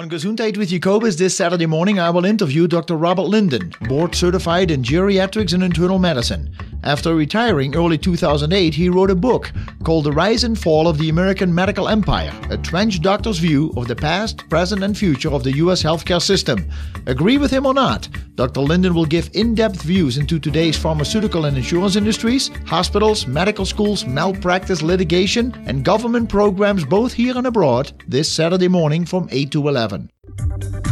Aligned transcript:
On 0.00 0.08
Gesundheit 0.08 0.56
with 0.56 0.70
Jacobus 0.70 1.16
this 1.16 1.36
Saturday 1.36 1.66
morning, 1.66 2.00
I 2.00 2.08
will 2.08 2.24
interview 2.24 2.66
Dr. 2.66 2.96
Robert 2.96 3.24
Linden, 3.24 3.74
board 3.82 4.14
certified 4.14 4.70
in 4.70 4.82
geriatrics 4.82 5.52
and 5.52 5.62
internal 5.62 5.98
medicine. 5.98 6.56
After 6.82 7.14
retiring 7.14 7.76
early 7.76 7.98
2008, 7.98 8.72
he 8.72 8.88
wrote 8.88 9.10
a 9.10 9.14
book 9.14 9.52
called 9.84 10.04
The 10.04 10.12
Rise 10.12 10.44
and 10.44 10.58
Fall 10.58 10.88
of 10.88 10.96
the 10.96 11.10
American 11.10 11.54
Medical 11.54 11.86
Empire, 11.86 12.32
a 12.48 12.56
trench 12.56 13.02
doctor's 13.02 13.38
view 13.38 13.74
of 13.76 13.88
the 13.88 13.94
past, 13.94 14.48
present, 14.48 14.82
and 14.82 14.96
future 14.96 15.30
of 15.30 15.44
the 15.44 15.56
U.S. 15.56 15.82
healthcare 15.82 16.22
system. 16.22 16.66
Agree 17.04 17.36
with 17.36 17.50
him 17.50 17.66
or 17.66 17.74
not, 17.74 18.08
Dr. 18.36 18.60
Linden 18.60 18.94
will 18.94 19.04
give 19.04 19.28
in 19.34 19.54
depth 19.54 19.82
views 19.82 20.16
into 20.16 20.38
today's 20.38 20.78
pharmaceutical 20.78 21.44
and 21.44 21.58
insurance 21.58 21.96
industries, 21.96 22.50
hospitals, 22.64 23.26
medical 23.26 23.66
schools, 23.66 24.06
malpractice 24.06 24.80
litigation, 24.80 25.52
and 25.66 25.84
government 25.84 26.30
programs 26.30 26.86
both 26.86 27.12
here 27.12 27.36
and 27.36 27.46
abroad 27.46 27.92
this 28.08 28.32
Saturday 28.32 28.68
morning 28.68 29.04
from 29.04 29.28
8 29.30 29.50
to 29.50 29.68
11. 29.68 29.89
Welcome 29.90 30.89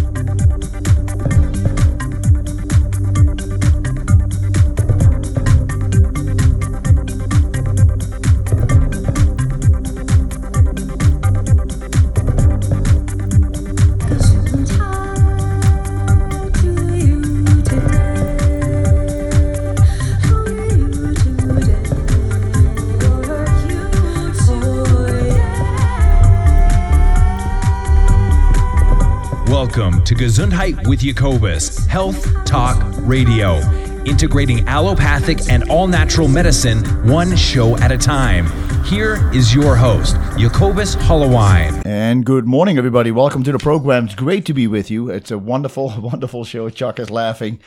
to 30.08 30.14
Gesundheit 30.14 30.86
with 30.86 31.00
Jacobus, 31.00 31.85
Health 31.85 32.42
Talk 32.47 32.83
Radio, 33.00 33.58
integrating 34.06 34.66
allopathic 34.66 35.50
and 35.50 35.69
all 35.69 35.86
natural 35.86 36.28
medicine 36.28 36.83
one 37.06 37.36
show 37.36 37.77
at 37.77 37.92
a 37.92 37.98
time. 37.98 38.46
Here 38.84 39.30
is 39.34 39.55
your 39.55 39.77
host, 39.77 40.16
Jacobus 40.38 40.94
Hollowine. 40.94 41.83
And 41.84 42.24
good 42.24 42.46
morning, 42.46 42.78
everybody. 42.78 43.10
Welcome 43.10 43.42
to 43.42 43.52
the 43.52 43.58
program. 43.58 44.06
It's 44.06 44.14
great 44.14 44.46
to 44.46 44.55
be 44.55 44.66
with 44.66 44.91
you. 44.91 45.10
It's 45.10 45.30
a 45.30 45.36
wonderful, 45.36 45.92
wonderful 46.00 46.42
show. 46.44 46.70
Chuck 46.70 46.98
is 46.98 47.11
laughing. 47.11 47.61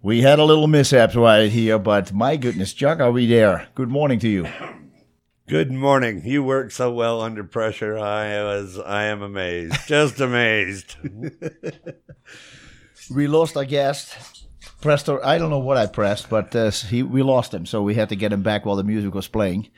We 0.00 0.22
had 0.22 0.38
a 0.38 0.44
little 0.44 0.66
mishap 0.66 1.14
right 1.14 1.50
here, 1.50 1.78
but 1.78 2.10
my 2.14 2.38
goodness, 2.38 2.72
Chuck, 2.72 3.00
are 3.00 3.12
we 3.12 3.26
there? 3.26 3.68
Good 3.74 3.90
morning 3.90 4.18
to 4.20 4.28
you. 4.30 4.48
Good 5.46 5.70
morning. 5.70 6.22
You 6.24 6.42
work 6.42 6.70
so 6.70 6.90
well 6.90 7.20
under 7.20 7.44
pressure. 7.44 7.98
I 7.98 8.42
was 8.42 8.78
I 8.78 9.04
am 9.04 9.20
amazed. 9.20 9.76
Just 9.86 10.18
amazed. 10.18 10.96
we 13.14 13.26
lost 13.26 13.54
our 13.54 13.66
guest. 13.66 14.46
Pressed 14.80 15.10
I 15.10 15.36
don't 15.36 15.50
know 15.50 15.58
what 15.58 15.76
I 15.76 15.84
pressed, 15.84 16.30
but 16.30 16.56
uh, 16.56 16.70
he, 16.70 17.02
we 17.02 17.22
lost 17.22 17.52
him, 17.52 17.66
so 17.66 17.82
we 17.82 17.94
had 17.94 18.08
to 18.08 18.16
get 18.16 18.32
him 18.32 18.42
back 18.42 18.64
while 18.64 18.76
the 18.76 18.84
music 18.84 19.12
was 19.12 19.28
playing. 19.28 19.68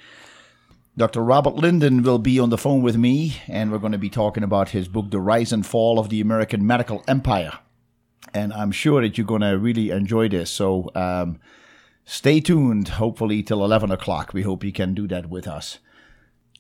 Dr. 0.97 1.25
Robert 1.25 1.57
Linden 1.57 2.05
will 2.05 2.21
be 2.21 2.39
on 2.39 2.51
the 2.51 2.59
phone 2.59 2.83
with 2.83 2.97
me, 2.97 3.39
and 3.49 3.73
we're 3.73 3.79
going 3.79 3.91
to 3.91 3.99
be 3.99 4.09
talking 4.09 4.45
about 4.45 4.69
his 4.69 4.87
book, 4.87 5.11
The 5.11 5.21
Rise 5.21 5.53
and 5.53 5.67
Fall 5.67 5.99
of 5.99 6.11
the 6.11 6.21
American 6.21 6.65
Medical 6.65 7.03
Empire. 7.09 7.59
And 8.33 8.53
I'm 8.53 8.71
sure 8.71 9.03
that 9.03 9.19
you're 9.19 9.27
going 9.27 9.41
to 9.41 9.59
really 9.59 9.91
enjoy 9.91 10.29
this. 10.29 10.49
So, 10.49 10.93
um, 10.95 11.41
Stay 12.09 12.39
tuned, 12.39 12.87
hopefully, 12.87 13.43
till 13.43 13.65
11 13.65 13.91
o'clock. 13.91 14.33
We 14.33 14.43
hope 14.43 14.63
you 14.63 14.71
can 14.71 14.95
do 14.95 15.09
that 15.09 15.29
with 15.29 15.49
us. 15.49 15.81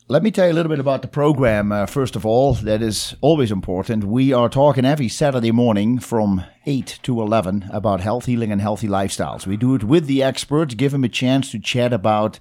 Let 0.08 0.24
me 0.24 0.32
tell 0.32 0.46
you 0.46 0.52
a 0.52 0.54
little 0.54 0.70
bit 0.70 0.80
about 0.80 1.02
the 1.02 1.08
program. 1.08 1.70
Uh, 1.70 1.86
first 1.86 2.16
of 2.16 2.26
all, 2.26 2.54
that 2.54 2.82
is 2.82 3.14
always 3.20 3.52
important. 3.52 4.02
We 4.02 4.32
are 4.32 4.48
talking 4.48 4.84
every 4.84 5.08
Saturday 5.08 5.52
morning 5.52 6.00
from 6.00 6.44
8 6.66 6.98
to 7.04 7.22
11 7.22 7.70
about 7.72 8.00
health, 8.00 8.26
healing, 8.26 8.50
and 8.50 8.60
healthy 8.60 8.88
lifestyles. 8.88 9.46
We 9.46 9.56
do 9.56 9.76
it 9.76 9.84
with 9.84 10.06
the 10.06 10.20
experts, 10.20 10.74
give 10.74 10.90
them 10.90 11.04
a 11.04 11.08
chance 11.08 11.52
to 11.52 11.60
chat 11.60 11.92
about 11.92 12.40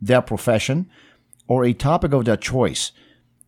their 0.00 0.20
profession 0.20 0.90
or 1.48 1.64
a 1.64 1.72
topic 1.72 2.12
of 2.12 2.26
their 2.26 2.36
choice, 2.36 2.92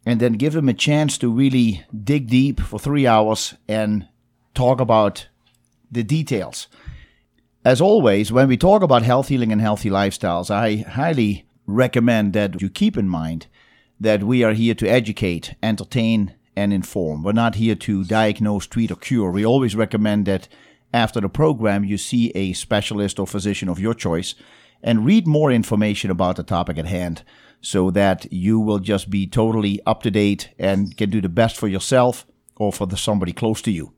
and 0.06 0.19
then 0.19 0.33
give 0.33 0.55
them 0.55 0.71
a 0.71 0.75
chance 0.75 1.19
to 1.19 1.31
really 1.31 1.84
dig 1.93 2.29
deep 2.29 2.59
for 2.59 2.79
three 2.79 3.06
hours 3.06 3.53
and 3.69 4.09
talk 4.55 4.81
about 4.81 5.29
the 5.93 6.03
details. 6.03 6.69
As 7.65 7.81
always, 7.81 8.31
when 8.31 8.49
we 8.49 8.59
talk 8.59 8.83
about 8.83 9.05
health 9.05 9.29
healing 9.29 9.51
and 9.51 9.59
healthy 9.59 9.89
lifestyles, 9.89 10.51
I 10.51 10.87
highly 10.87 11.47
recommend 11.67 12.35
that 12.35 12.61
you 12.61 12.69
keep 12.69 12.95
in 12.95 13.09
mind 13.09 13.47
that 13.99 14.23
we 14.23 14.45
are 14.45 14.53
here 14.53 14.75
to 14.75 14.87
educate, 14.87 15.55
entertain, 15.63 16.35
and 16.55 16.75
inform. 16.75 17.23
We're 17.23 17.33
not 17.33 17.55
here 17.55 17.75
to 17.75 18.05
diagnose, 18.05 18.67
treat, 18.67 18.91
or 18.91 18.97
cure. 18.97 19.31
We 19.31 19.47
always 19.47 19.75
recommend 19.75 20.27
that 20.27 20.47
after 20.93 21.23
the 21.23 21.31
program 21.31 21.85
you 21.85 21.97
see 21.97 22.31
a 22.35 22.53
specialist 22.53 23.19
or 23.19 23.27
physician 23.27 23.71
of 23.71 23.81
your 23.81 23.95
choice 23.95 24.35
and 24.83 25.07
read 25.07 25.27
more 25.27 25.51
information 25.51 26.11
about 26.11 26.37
the 26.37 26.43
topic 26.43 26.77
at 26.77 26.85
hand 26.85 27.23
so 27.63 27.91
that 27.93 28.31
you 28.31 28.61
will 28.61 28.79
just 28.79 29.09
be 29.09 29.27
totally 29.27 29.81
up 29.87 30.03
to 30.03 30.11
date 30.11 30.51
and 30.59 30.95
can 30.99 31.09
do 31.09 31.23
the 31.23 31.31
best 31.31 31.57
for 31.57 31.69
yourself 31.69 32.27
or 32.57 32.71
for 32.71 32.87
the, 32.87 32.99
somebody 32.99 33.33
close 33.33 33.63
to 33.63 33.71
you. 33.71 33.95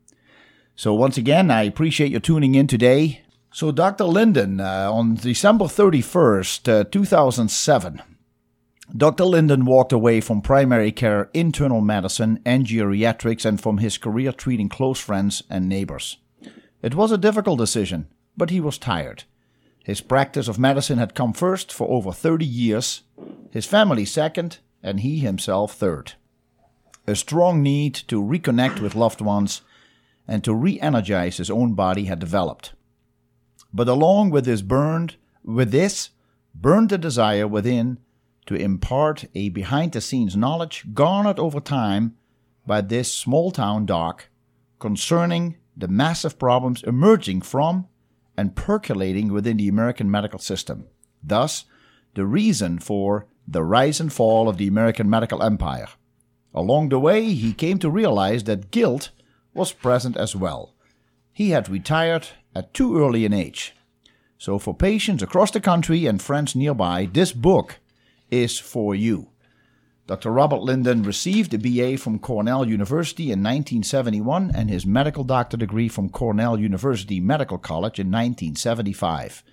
So, 0.77 0.93
once 0.93 1.17
again, 1.17 1.51
I 1.51 1.63
appreciate 1.63 2.11
you 2.11 2.19
tuning 2.21 2.55
in 2.55 2.67
today. 2.67 3.23
So, 3.51 3.71
Dr. 3.71 4.03
Linden, 4.03 4.59
uh, 4.59 4.91
on 4.91 5.15
December 5.15 5.65
31st, 5.65 6.81
uh, 6.81 6.83
2007, 6.83 8.01
Dr. 8.95 9.25
Linden 9.25 9.65
walked 9.65 9.91
away 9.91 10.21
from 10.21 10.41
primary 10.41 10.91
care, 10.91 11.29
internal 11.33 11.81
medicine, 11.81 12.39
and 12.45 12.65
geriatrics 12.65 13.45
and 13.45 13.59
from 13.59 13.79
his 13.79 13.97
career 13.97 14.31
treating 14.31 14.69
close 14.69 14.99
friends 14.99 15.43
and 15.49 15.67
neighbors. 15.67 16.17
It 16.81 16.95
was 16.95 17.11
a 17.11 17.17
difficult 17.17 17.59
decision, 17.59 18.07
but 18.35 18.49
he 18.49 18.61
was 18.61 18.77
tired. 18.77 19.23
His 19.83 20.01
practice 20.01 20.47
of 20.47 20.59
medicine 20.59 20.99
had 20.99 21.15
come 21.15 21.33
first 21.33 21.73
for 21.73 21.89
over 21.89 22.11
30 22.11 22.45
years, 22.45 23.03
his 23.51 23.65
family 23.65 24.05
second, 24.05 24.59
and 24.83 24.99
he 24.99 25.19
himself 25.19 25.73
third. 25.73 26.13
A 27.07 27.15
strong 27.15 27.63
need 27.63 27.95
to 28.09 28.21
reconnect 28.21 28.81
with 28.81 28.95
loved 28.95 29.21
ones 29.21 29.61
and 30.27 30.43
to 30.43 30.53
re 30.53 30.79
energize 30.79 31.37
his 31.37 31.49
own 31.49 31.73
body 31.73 32.05
had 32.05 32.19
developed. 32.19 32.73
But 33.73 33.87
along 33.87 34.29
with 34.31 34.45
this 34.45 34.61
burned 34.61 35.17
with 35.43 35.71
this 35.71 36.09
burned 36.53 36.89
the 36.89 36.97
desire 36.97 37.47
within 37.47 37.99
to 38.47 38.55
impart 38.55 39.25
a 39.35 39.49
behind 39.49 39.91
the 39.91 40.01
scenes 40.01 40.35
knowledge 40.35 40.85
garnered 40.93 41.39
over 41.39 41.59
time 41.59 42.15
by 42.65 42.81
this 42.81 43.13
small 43.13 43.51
town 43.51 43.85
doc 43.85 44.29
concerning 44.79 45.57
the 45.75 45.87
massive 45.87 46.39
problems 46.39 46.83
emerging 46.83 47.41
from 47.41 47.87
and 48.35 48.55
percolating 48.55 49.31
within 49.31 49.57
the 49.57 49.67
American 49.67 50.09
medical 50.09 50.39
system. 50.39 50.85
Thus, 51.23 51.65
the 52.13 52.25
reason 52.25 52.79
for 52.79 53.27
the 53.47 53.63
rise 53.63 53.99
and 53.99 54.11
fall 54.11 54.49
of 54.49 54.57
the 54.57 54.67
American 54.67 55.09
medical 55.09 55.41
empire. 55.41 55.87
Along 56.53 56.89
the 56.89 56.99
way, 56.99 57.33
he 57.33 57.53
came 57.53 57.79
to 57.79 57.89
realize 57.89 58.43
that 58.45 58.71
guilt 58.71 59.11
was 59.53 59.71
present 59.71 60.17
as 60.17 60.35
well. 60.35 60.73
He 61.31 61.51
had 61.51 61.69
retired 61.69 62.27
at 62.55 62.73
too 62.73 62.97
early 62.97 63.25
an 63.25 63.33
age. 63.33 63.73
So, 64.37 64.59
for 64.59 64.73
patients 64.73 65.23
across 65.23 65.51
the 65.51 65.59
country 65.59 66.05
and 66.05 66.21
friends 66.21 66.55
nearby, 66.55 67.09
this 67.11 67.31
book 67.31 67.79
is 68.29 68.59
for 68.59 68.93
you. 68.93 69.29
Dr. 70.07 70.31
Robert 70.31 70.61
Linden 70.61 71.03
received 71.03 71.53
a 71.53 71.57
BA 71.57 71.97
from 71.97 72.17
Cornell 72.17 72.65
University 72.65 73.25
in 73.25 73.43
1971 73.43 74.51
and 74.55 74.69
his 74.69 74.85
medical 74.85 75.25
doctor 75.25 75.57
degree 75.57 75.89
from 75.89 76.07
Cornell 76.07 76.57
University 76.57 77.19
Medical 77.19 77.57
College 77.57 77.99
in 77.99 78.07
1975. 78.07 79.43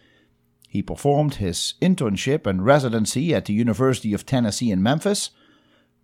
He 0.68 0.80
performed 0.80 1.36
his 1.36 1.74
internship 1.82 2.46
and 2.46 2.64
residency 2.64 3.34
at 3.34 3.46
the 3.46 3.52
University 3.52 4.14
of 4.14 4.24
Tennessee 4.24 4.70
in 4.70 4.80
Memphis. 4.80 5.30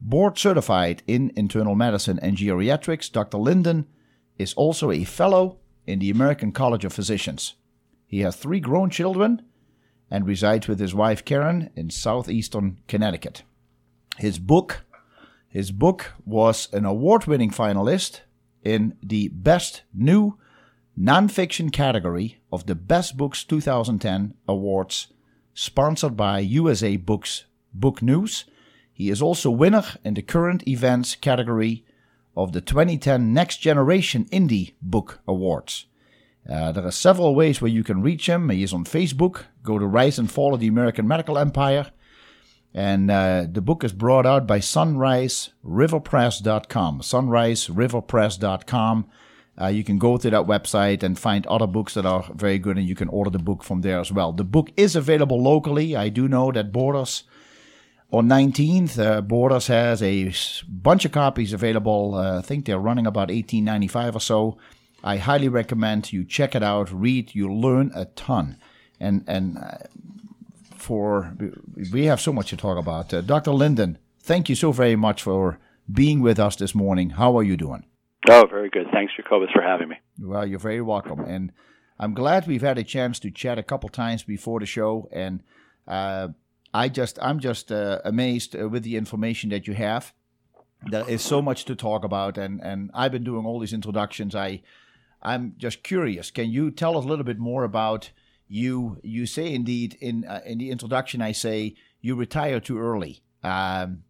Board 0.01 0.37
certified 0.37 1.05
in 1.07 1.33
internal 1.37 1.77
medicine 1.77 2.19
and 2.21 2.37
geriatrics, 2.37 3.11
Dr. 3.13 3.39
Linden 3.39 3.87
is 4.37 4.53
also 4.55 4.91
a 4.91 5.05
fellow 5.05 5.60
in 5.87 5.99
the 5.99 6.11
American 6.11 6.53
College 6.53 6.85
of 6.85 6.93
Physicians. 6.93 7.55
He 8.07 8.21
has 8.21 8.37
three 8.37 8.61
grown 8.61 8.91
children 8.91 9.43
and 10.11 10.27
resides 10.27 10.67
with 10.67 10.81
his 10.81 10.95
wife 10.95 11.25
Karen 11.25 11.71
in 11.77 11.91
southeastern 11.91 12.79
Connecticut. 12.89 13.43
His 14.19 14.39
book, 14.39 14.85
his 15.49 15.71
book 15.71 16.13
was 16.25 16.69
an 16.73 16.85
award-winning 16.85 17.51
finalist 17.51 18.21
in 18.65 18.97
the 19.03 19.29
Best 19.29 19.83
New 19.95 20.39
Nonfiction 20.99 21.73
category 21.73 22.41
of 22.53 22.67
the 22.67 22.75
Best 22.75 23.17
Books 23.17 23.45
2010 23.45 24.35
awards, 24.47 25.09
sponsored 25.55 26.17
by 26.17 26.41
USA 26.41 26.97
Books 26.97 27.45
Book 27.73 28.03
News. 28.03 28.45
He 28.93 29.09
is 29.09 29.23
also 29.23 29.51
winner 29.51 29.85
in 30.05 30.15
the 30.15 30.23
Current 30.23 30.67
Events 30.69 31.15
category 31.15 31.85
of 32.37 32.53
the 32.53 32.61
2010 32.61 33.33
Next 33.33 33.59
Generation 33.59 34.27
Indie 34.27 34.75
Book 34.81 35.21
Awards. 35.27 35.87
Uh, 36.49 36.73
there 36.73 36.87
are 36.87 36.91
several 36.91 37.35
ways 37.35 37.61
where 37.61 37.71
you 37.71 37.85
can 37.85 38.01
reach 38.03 38.27
him. 38.29 38.49
He 38.49 38.63
is 38.63 38.73
on 38.73 38.85
Facebook. 38.85 39.45
Go 39.63 39.79
to 39.79 39.87
Rise 39.87 40.19
and 40.19 40.31
Fall 40.31 40.55
of 40.55 40.61
the 40.61 40.69
American 40.69 41.07
Medical 41.07 41.37
Empire. 41.39 41.91
And 42.73 43.11
uh, 43.11 43.45
the 43.51 43.61
book 43.61 43.85
is 43.85 43.93
brought 43.93 44.25
out 44.27 44.47
by 44.47 44.61
sunriseriverpress.com. 44.61 47.01
Sunriseriverpress.com. 47.01 49.07
Uh, 49.61 49.67
you 49.67 49.83
can 49.85 49.99
go 49.99 50.17
to 50.17 50.31
that 50.31 50.47
website 50.47 51.03
and 51.03 51.19
find 51.19 51.45
other 51.47 51.67
books 51.67 51.93
that 51.95 52.07
are 52.07 52.25
very 52.35 52.59
good, 52.59 52.79
and 52.79 52.89
you 52.89 52.95
can 52.95 53.09
order 53.09 53.29
the 53.29 53.39
book 53.39 53.63
from 53.63 53.83
there 53.83 54.01
as 54.01 54.11
well. 54.11 54.33
The 54.33 54.45
book 54.45 54.71
is 54.77 54.97
available 54.97 55.43
locally. 55.43 55.95
I 55.97 56.09
do 56.09 56.29
know 56.29 56.51
that 56.53 56.73
Borders 56.73 57.25
on 58.13 58.29
19th, 58.29 58.99
uh, 58.99 59.21
Borders 59.21 59.69
has 59.69 60.03
a 60.03 60.33
bunch 60.69 61.05
of 61.05 61.13
copies 61.13 61.53
available. 61.53 62.15
Uh, 62.15 62.39
I 62.39 62.43
think 62.43 62.65
they're 62.65 62.79
running 62.79 63.07
about 63.07 63.29
18.95 63.29 64.17
or 64.17 64.21
so. 64.21 64.59
I 65.03 65.17
highly 65.17 65.49
recommend 65.49 66.13
you 66.13 66.25
check 66.25 66.55
it 66.55 66.63
out, 66.63 66.93
read, 66.93 67.35
you'll 67.35 67.61
learn 67.61 67.91
a 67.95 68.05
ton. 68.05 68.59
And 68.99 69.25
and 69.27 69.57
uh, 69.57 69.79
for 70.77 71.35
we 71.93 72.05
have 72.05 72.21
so 72.21 72.33
much 72.33 72.51
to 72.51 72.57
talk 72.57 72.79
about. 72.79 73.15
Uh, 73.15 73.23
Dr. 73.23 73.53
Linden, 73.53 73.99
thank 74.21 74.49
you 74.49 74.55
so 74.55 74.73
very 74.73 74.97
much 74.97 75.23
for 75.23 75.59
being 75.91 76.21
with 76.21 76.39
us 76.39 76.57
this 76.57 76.75
morning. 76.75 77.11
How 77.11 77.37
are 77.39 77.43
you 77.43 77.57
doing? 77.57 77.87
Oh, 78.29 78.47
very 78.51 78.69
good. 78.69 78.87
Thanks, 78.93 79.15
Jacobus, 79.17 79.49
for 79.55 79.63
having 79.63 79.89
me. 79.89 79.97
Well, 80.19 80.47
you're 80.47 80.59
very 80.59 80.83
welcome. 80.83 81.21
And 81.21 81.53
I'm 81.99 82.13
glad 82.13 82.47
we've 82.47 82.63
had 82.63 82.77
a 82.77 82.85
chance 82.85 83.19
to 83.21 83.31
chat 83.31 83.59
a 83.59 83.63
couple 83.63 83.89
times 83.89 84.23
before 84.23 84.61
the 84.61 84.67
show. 84.67 85.09
And 85.11 85.43
uh, 85.89 86.29
I 86.73 86.89
just, 86.89 87.19
I'm 87.21 87.41
just 87.41 87.73
uh, 87.73 87.99
amazed 88.05 88.57
uh, 88.57 88.69
with 88.69 88.83
the 88.85 88.97
information 88.97 89.51
that 89.51 89.67
you 89.67 89.75
have. 89.75 90.13
There 90.91 91.09
is 91.09 91.21
so 91.23 91.43
much 91.43 91.67
to 91.67 91.75
talk 91.75 92.05
about, 92.05 92.39
and 92.39 92.59
and 92.63 92.91
I've 92.95 93.13
been 93.13 93.25
doing 93.25 93.45
all 93.45 93.61
these 93.61 93.75
introductions. 93.75 94.35
I, 94.35 94.63
I'm 95.23 95.55
just 95.59 95.83
curious. 95.83 96.31
Can 96.31 96.51
you 96.51 96.71
tell 96.71 96.97
us 96.97 97.05
a 97.05 97.09
little 97.09 97.25
bit 97.25 97.39
more 97.39 97.65
about 97.65 98.13
you? 98.49 98.99
You 99.03 99.27
say 99.27 99.53
indeed 99.53 99.99
in 100.01 100.25
uh, 100.25 100.41
in 100.47 100.57
the 100.57 100.71
introduction, 100.71 101.21
I 101.21 101.33
say 101.33 101.75
you 102.01 102.15
retired 102.17 102.65
too 102.65 102.79
early. 102.79 103.21
Um, 103.45 104.05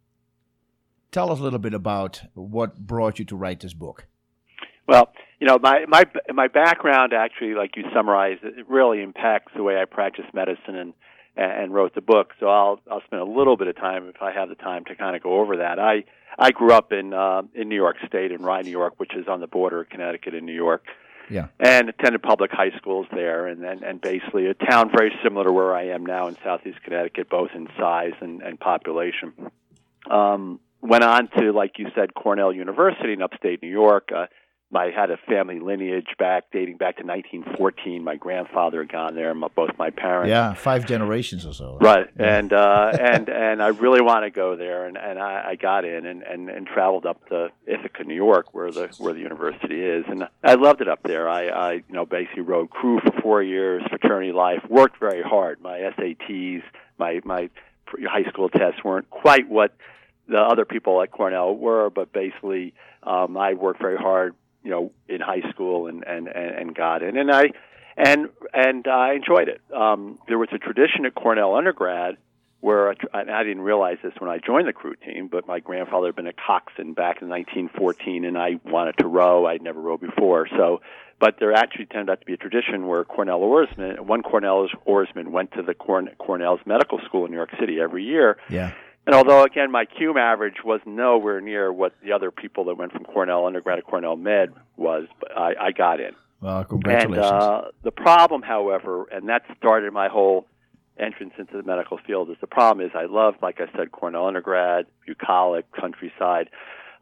tell 1.11 1.29
us 1.29 1.39
a 1.39 1.43
little 1.43 1.59
bit 1.59 1.73
about 1.73 2.21
what 2.35 2.87
brought 2.87 3.19
you 3.19 3.25
to 3.25 3.35
write 3.35 3.59
this 3.59 3.73
book. 3.73 4.07
Well, 4.87 5.11
you 5.41 5.47
know, 5.47 5.59
my 5.59 5.85
my 5.87 6.05
my 6.33 6.47
background 6.47 7.11
actually, 7.11 7.53
like 7.53 7.75
you 7.75 7.83
summarized, 7.93 8.43
it 8.43 8.69
really 8.69 9.01
impacts 9.01 9.51
the 9.55 9.63
way 9.63 9.77
I 9.77 9.85
practice 9.85 10.25
medicine 10.33 10.75
and 10.75 10.93
and 11.35 11.73
wrote 11.73 11.95
the 11.95 12.01
book. 12.01 12.33
So 12.39 12.47
I'll 12.47 12.79
I'll 12.89 13.01
spend 13.05 13.21
a 13.21 13.25
little 13.25 13.57
bit 13.57 13.67
of 13.67 13.75
time 13.75 14.07
if 14.07 14.21
I 14.21 14.31
have 14.31 14.49
the 14.49 14.55
time 14.55 14.85
to 14.85 14.95
kind 14.95 15.15
of 15.15 15.23
go 15.23 15.39
over 15.39 15.57
that. 15.57 15.79
I 15.79 16.03
I 16.37 16.51
grew 16.51 16.71
up 16.71 16.91
in 16.91 17.13
uh, 17.13 17.43
in 17.53 17.69
New 17.69 17.75
York 17.75 17.97
State 18.07 18.31
in 18.31 18.41
Rye, 18.41 18.61
New 18.61 18.71
York, 18.71 18.95
which 18.97 19.15
is 19.15 19.27
on 19.27 19.39
the 19.39 19.47
border 19.47 19.81
of 19.81 19.89
Connecticut 19.89 20.33
and 20.33 20.45
New 20.45 20.53
York. 20.53 20.85
Yeah. 21.29 21.47
And 21.59 21.87
attended 21.87 22.21
public 22.21 22.51
high 22.51 22.71
schools 22.77 23.07
there, 23.13 23.47
and, 23.47 23.63
and 23.63 23.83
and 23.83 24.01
basically 24.01 24.47
a 24.47 24.53
town 24.53 24.91
very 24.93 25.13
similar 25.23 25.45
to 25.45 25.51
where 25.51 25.73
I 25.73 25.87
am 25.87 26.05
now 26.05 26.27
in 26.27 26.35
Southeast 26.43 26.81
Connecticut, 26.83 27.29
both 27.29 27.51
in 27.55 27.67
size 27.77 28.13
and, 28.19 28.41
and 28.41 28.59
population. 28.59 29.33
Um, 30.09 30.59
went 30.81 31.03
on 31.03 31.29
to, 31.37 31.51
like 31.53 31.77
you 31.77 31.87
said, 31.95 32.13
Cornell 32.13 32.51
University 32.51 33.13
in 33.13 33.21
upstate 33.21 33.61
New 33.61 33.69
York. 33.69 34.09
Uh, 34.13 34.25
I 34.73 34.89
had 34.89 35.11
a 35.11 35.17
family 35.17 35.59
lineage 35.59 36.07
back 36.17 36.45
dating 36.51 36.77
back 36.77 36.97
to 36.97 37.03
1914. 37.03 38.03
My 38.03 38.15
grandfather 38.15 38.79
had 38.79 38.91
gone 38.91 39.15
there, 39.15 39.33
my, 39.33 39.47
both 39.49 39.71
my 39.77 39.89
parents. 39.89 40.29
Yeah, 40.29 40.53
five 40.53 40.85
generations 40.85 41.45
or 41.45 41.53
so. 41.53 41.77
Right, 41.81 42.07
yeah. 42.17 42.37
and 42.37 42.53
uh, 42.53 42.91
and 42.99 43.29
and 43.29 43.61
I 43.61 43.67
really 43.67 44.01
want 44.01 44.23
to 44.25 44.31
go 44.31 44.55
there, 44.55 44.85
and 44.85 44.97
and 44.97 45.19
I, 45.19 45.49
I 45.49 45.55
got 45.55 45.83
in 45.83 46.05
and, 46.05 46.23
and 46.23 46.49
and 46.49 46.67
traveled 46.67 47.05
up 47.05 47.27
to 47.29 47.49
Ithaca, 47.67 48.03
New 48.05 48.15
York, 48.15 48.53
where 48.53 48.71
the 48.71 48.87
where 48.97 49.13
the 49.13 49.19
university 49.19 49.81
is, 49.81 50.05
and 50.07 50.27
I 50.43 50.55
loved 50.55 50.81
it 50.81 50.87
up 50.87 51.03
there. 51.03 51.29
I 51.29 51.47
I 51.47 51.71
you 51.73 51.83
know 51.89 52.05
basically 52.05 52.43
rode 52.43 52.69
crew 52.69 52.99
for 52.99 53.11
four 53.21 53.43
years, 53.43 53.83
fraternity 53.89 54.31
life, 54.31 54.61
worked 54.69 54.99
very 54.99 55.21
hard. 55.21 55.61
My 55.61 55.79
SATs, 55.79 56.63
my 56.97 57.19
my 57.25 57.49
high 58.07 58.29
school 58.29 58.49
tests 58.49 58.83
weren't 58.83 59.09
quite 59.09 59.49
what 59.49 59.75
the 60.27 60.37
other 60.37 60.65
people 60.65 61.01
at 61.01 61.11
Cornell 61.11 61.55
were, 61.55 61.89
but 61.89 62.13
basically 62.13 62.73
um, 63.03 63.35
I 63.37 63.53
worked 63.53 63.81
very 63.81 63.97
hard, 63.97 64.35
you 64.63 64.71
know, 64.71 64.91
in 65.07 65.21
high 65.21 65.41
school 65.51 65.87
and 65.87 66.03
and 66.05 66.27
and, 66.27 66.75
got 66.75 67.03
in, 67.03 67.17
and 67.17 67.31
I 67.31 67.51
and 67.97 68.29
and 68.53 68.87
I 68.87 69.13
enjoyed 69.13 69.49
it. 69.49 69.61
Um, 69.75 70.19
there 70.27 70.37
was 70.37 70.49
a 70.53 70.57
tradition 70.57 71.05
at 71.05 71.15
Cornell 71.15 71.55
undergrad 71.55 72.17
where 72.59 72.91
I, 72.91 72.95
I 73.13 73.43
didn't 73.43 73.63
realize 73.63 73.97
this 74.03 74.13
when 74.19 74.29
I 74.29 74.37
joined 74.37 74.67
the 74.67 74.73
crew 74.73 74.95
team, 74.95 75.29
but 75.31 75.47
my 75.47 75.59
grandfather 75.59 76.07
had 76.07 76.15
been 76.15 76.27
a 76.27 76.33
coxswain 76.33 76.93
back 76.93 77.21
in 77.21 77.27
1914, 77.27 78.23
and 78.23 78.37
I 78.37 78.59
wanted 78.63 78.99
to 78.99 79.07
row. 79.07 79.47
I'd 79.47 79.63
never 79.63 79.81
rowed 79.81 80.01
before, 80.01 80.47
so. 80.47 80.81
But 81.19 81.35
there 81.39 81.53
actually 81.53 81.85
turned 81.85 82.09
out 82.09 82.19
to 82.19 82.25
be 82.25 82.33
a 82.33 82.37
tradition 82.37 82.87
where 82.87 83.03
Cornell 83.03 83.41
oarsmen, 83.41 84.07
one 84.07 84.23
Cornell 84.23 84.67
oarsman, 84.85 85.31
went 85.31 85.51
to 85.51 85.61
the 85.61 85.75
Corn, 85.75 86.09
Cornell's 86.17 86.61
medical 86.65 86.99
school 87.05 87.25
in 87.25 87.31
New 87.31 87.37
York 87.37 87.51
City 87.59 87.79
every 87.79 88.03
year. 88.03 88.37
Yeah 88.49 88.73
and 89.05 89.15
although 89.15 89.43
again 89.43 89.71
my 89.71 89.85
cum 89.85 90.17
average 90.17 90.63
was 90.63 90.81
nowhere 90.85 91.41
near 91.41 91.71
what 91.71 91.93
the 92.03 92.11
other 92.11 92.31
people 92.31 92.65
that 92.65 92.75
went 92.75 92.91
from 92.91 93.03
Cornell 93.03 93.45
undergrad 93.45 93.77
to 93.77 93.83
Cornell 93.83 94.15
Med 94.15 94.53
was, 94.77 95.07
I, 95.35 95.53
I 95.59 95.71
got 95.71 95.99
in. 95.99 96.11
Well, 96.41 96.63
congratulations. 96.63 97.31
And 97.31 97.41
uh, 97.41 97.61
the 97.83 97.91
problem, 97.91 98.41
however, 98.41 99.05
and 99.11 99.29
that 99.29 99.43
started 99.57 99.93
my 99.93 100.07
whole 100.07 100.47
entrance 100.97 101.33
into 101.37 101.55
the 101.55 101.63
medical 101.63 101.99
field, 102.05 102.29
is 102.29 102.37
the 102.41 102.47
problem 102.47 102.85
is 102.85 102.91
I 102.95 103.05
loved, 103.05 103.37
like 103.41 103.61
I 103.61 103.71
said, 103.77 103.91
Cornell 103.91 104.27
undergrad, 104.27 104.87
bucolic, 105.05 105.71
countryside. 105.71 106.49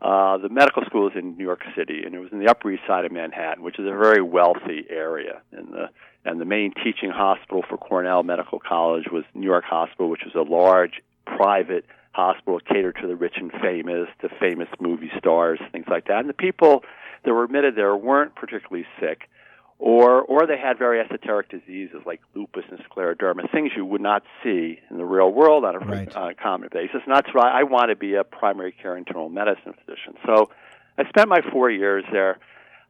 Uh, 0.02 0.38
the 0.38 0.50
medical 0.50 0.84
school 0.86 1.08
is 1.10 1.14
in 1.18 1.38
New 1.38 1.44
York 1.44 1.62
City, 1.76 2.04
and 2.06 2.16
it 2.16 2.20
was 2.20 2.30
in 2.32 2.40
the 2.40 2.48
Upper 2.50 2.72
East 2.72 2.84
Side 2.88 3.06
of 3.06 3.12
Manhattan, 3.12 3.64
which 3.64 3.80
is 3.80 3.86
a 3.86 3.92
very 3.92 4.22
wealthy 4.22 4.86
area. 4.90 5.42
And 5.52 5.74
the 5.74 5.90
and 6.26 6.40
the 6.40 6.46
main 6.46 6.74
teaching 6.84 7.10
hospital 7.10 7.64
for 7.68 7.78
Cornell 7.78 8.24
Medical 8.24 8.60
College 8.60 9.06
was 9.12 9.24
New 9.34 9.46
York 9.46 9.64
Hospital, 9.64 10.10
which 10.10 10.22
was 10.26 10.36
a 10.36 10.50
large 10.50 11.02
private 11.40 11.86
hospital 12.12 12.60
catered 12.60 12.98
to 13.02 13.08
the 13.08 13.16
rich 13.16 13.36
and 13.38 13.52
famous, 13.62 14.10
to 14.22 14.30
famous 14.40 14.68
movie 14.80 15.12
stars, 15.18 15.60
things 15.72 15.86
like 15.90 16.08
that. 16.08 16.20
And 16.20 16.30
the 16.30 16.34
people 16.34 16.84
that 17.24 17.34
were 17.34 17.46
admitted 17.46 17.76
there 17.76 17.96
weren't 17.96 18.36
particularly 18.36 18.86
sick, 19.00 19.30
or 19.78 20.22
or 20.22 20.46
they 20.46 20.58
had 20.58 20.78
very 20.78 21.00
esoteric 21.00 21.50
diseases 21.50 22.02
like 22.06 22.20
lupus 22.36 22.66
and 22.70 22.80
scleroderma, 22.90 23.50
things 23.52 23.72
you 23.76 23.86
would 23.86 24.02
not 24.02 24.24
see 24.44 24.80
in 24.90 24.98
the 24.98 25.06
real 25.06 25.32
world 25.32 25.64
on 25.64 25.76
a, 25.76 25.80
right. 25.80 26.14
a 26.14 26.34
common 26.34 26.68
basis. 26.72 27.02
And 27.06 27.16
that's 27.16 27.34
why 27.34 27.50
I 27.50 27.64
want 27.64 27.90
to 27.90 27.96
be 27.96 28.16
a 28.16 28.26
primary 28.26 28.74
care 28.74 28.98
internal 28.98 29.30
medicine 29.30 29.74
physician. 29.86 30.16
So 30.26 30.50
I 30.98 31.08
spent 31.08 31.30
my 31.30 31.40
four 31.52 31.70
years 31.70 32.04
there. 32.12 32.40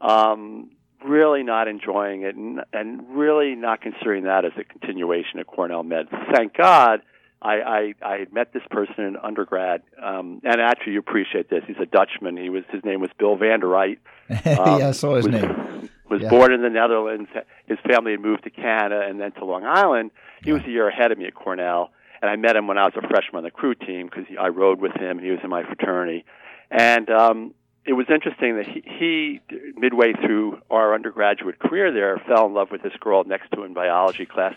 Um, 0.01 0.71
really 1.05 1.43
not 1.43 1.69
enjoying 1.69 2.23
it 2.23 2.35
and, 2.35 2.59
and 2.73 3.17
really 3.17 3.55
not 3.55 3.79
considering 3.79 4.25
that 4.25 4.43
as 4.43 4.51
a 4.57 4.65
continuation 4.65 5.39
at 5.39 5.47
Cornell 5.47 5.81
Med. 5.83 6.07
Thank 6.33 6.57
God 6.57 7.01
I, 7.41 7.93
I, 8.01 8.05
I 8.05 8.27
met 8.31 8.51
this 8.51 8.63
person 8.69 9.05
in 9.05 9.17
undergrad, 9.17 9.81
um, 10.01 10.41
and 10.43 10.59
actually 10.59 10.93
you 10.93 10.99
appreciate 10.99 11.49
this. 11.49 11.63
He's 11.67 11.77
a 11.81 11.85
Dutchman. 11.85 12.35
He 12.35 12.49
was 12.49 12.63
his 12.69 12.83
name 12.83 12.99
was 12.99 13.11
Bill 13.17 13.37
van 13.37 13.61
der 13.61 13.67
Wright. 13.67 13.99
Um, 14.29 14.79
yeah, 14.79 14.89
I 14.89 14.91
saw 14.91 15.15
his 15.15 15.25
was, 15.25 15.41
name. 15.41 15.89
Was 16.09 16.23
yeah. 16.23 16.29
born 16.29 16.51
in 16.51 16.63
the 16.63 16.71
Netherlands. 16.71 17.29
His 17.67 17.77
family 17.87 18.13
had 18.13 18.19
moved 18.19 18.43
to 18.45 18.49
Canada 18.49 19.05
and 19.07 19.21
then 19.21 19.31
to 19.33 19.45
Long 19.45 19.63
Island. 19.63 20.09
He 20.43 20.49
yeah. 20.49 20.55
was 20.55 20.63
a 20.63 20.69
year 20.69 20.87
ahead 20.87 21.11
of 21.11 21.19
me 21.19 21.25
at 21.25 21.35
Cornell, 21.35 21.91
and 22.19 22.31
I 22.31 22.35
met 22.35 22.55
him 22.55 22.65
when 22.65 22.79
I 22.79 22.85
was 22.85 22.93
a 22.95 23.07
freshman 23.07 23.37
on 23.37 23.43
the 23.43 23.51
crew 23.51 23.75
team 23.75 24.07
because 24.07 24.25
I 24.39 24.47
rode 24.47 24.79
with 24.79 24.93
him. 24.93 25.17
and 25.17 25.21
He 25.21 25.29
was 25.29 25.39
in 25.43 25.51
my 25.51 25.63
fraternity, 25.63 26.25
and 26.71 27.11
um, 27.11 27.53
it 27.85 27.93
was 27.93 28.07
interesting 28.09 28.57
that 28.57 28.67
he, 28.67 28.81
he, 28.85 29.41
midway 29.77 30.13
through 30.13 30.59
our 30.71 30.95
undergraduate 30.95 31.59
career 31.59 31.91
there, 31.91 32.17
fell 32.27 32.47
in 32.47 32.55
love 32.55 32.71
with 32.71 32.81
this 32.81 32.93
girl 32.99 33.23
next 33.23 33.51
to 33.51 33.59
him 33.59 33.67
in 33.67 33.73
biology 33.75 34.25
class 34.25 34.55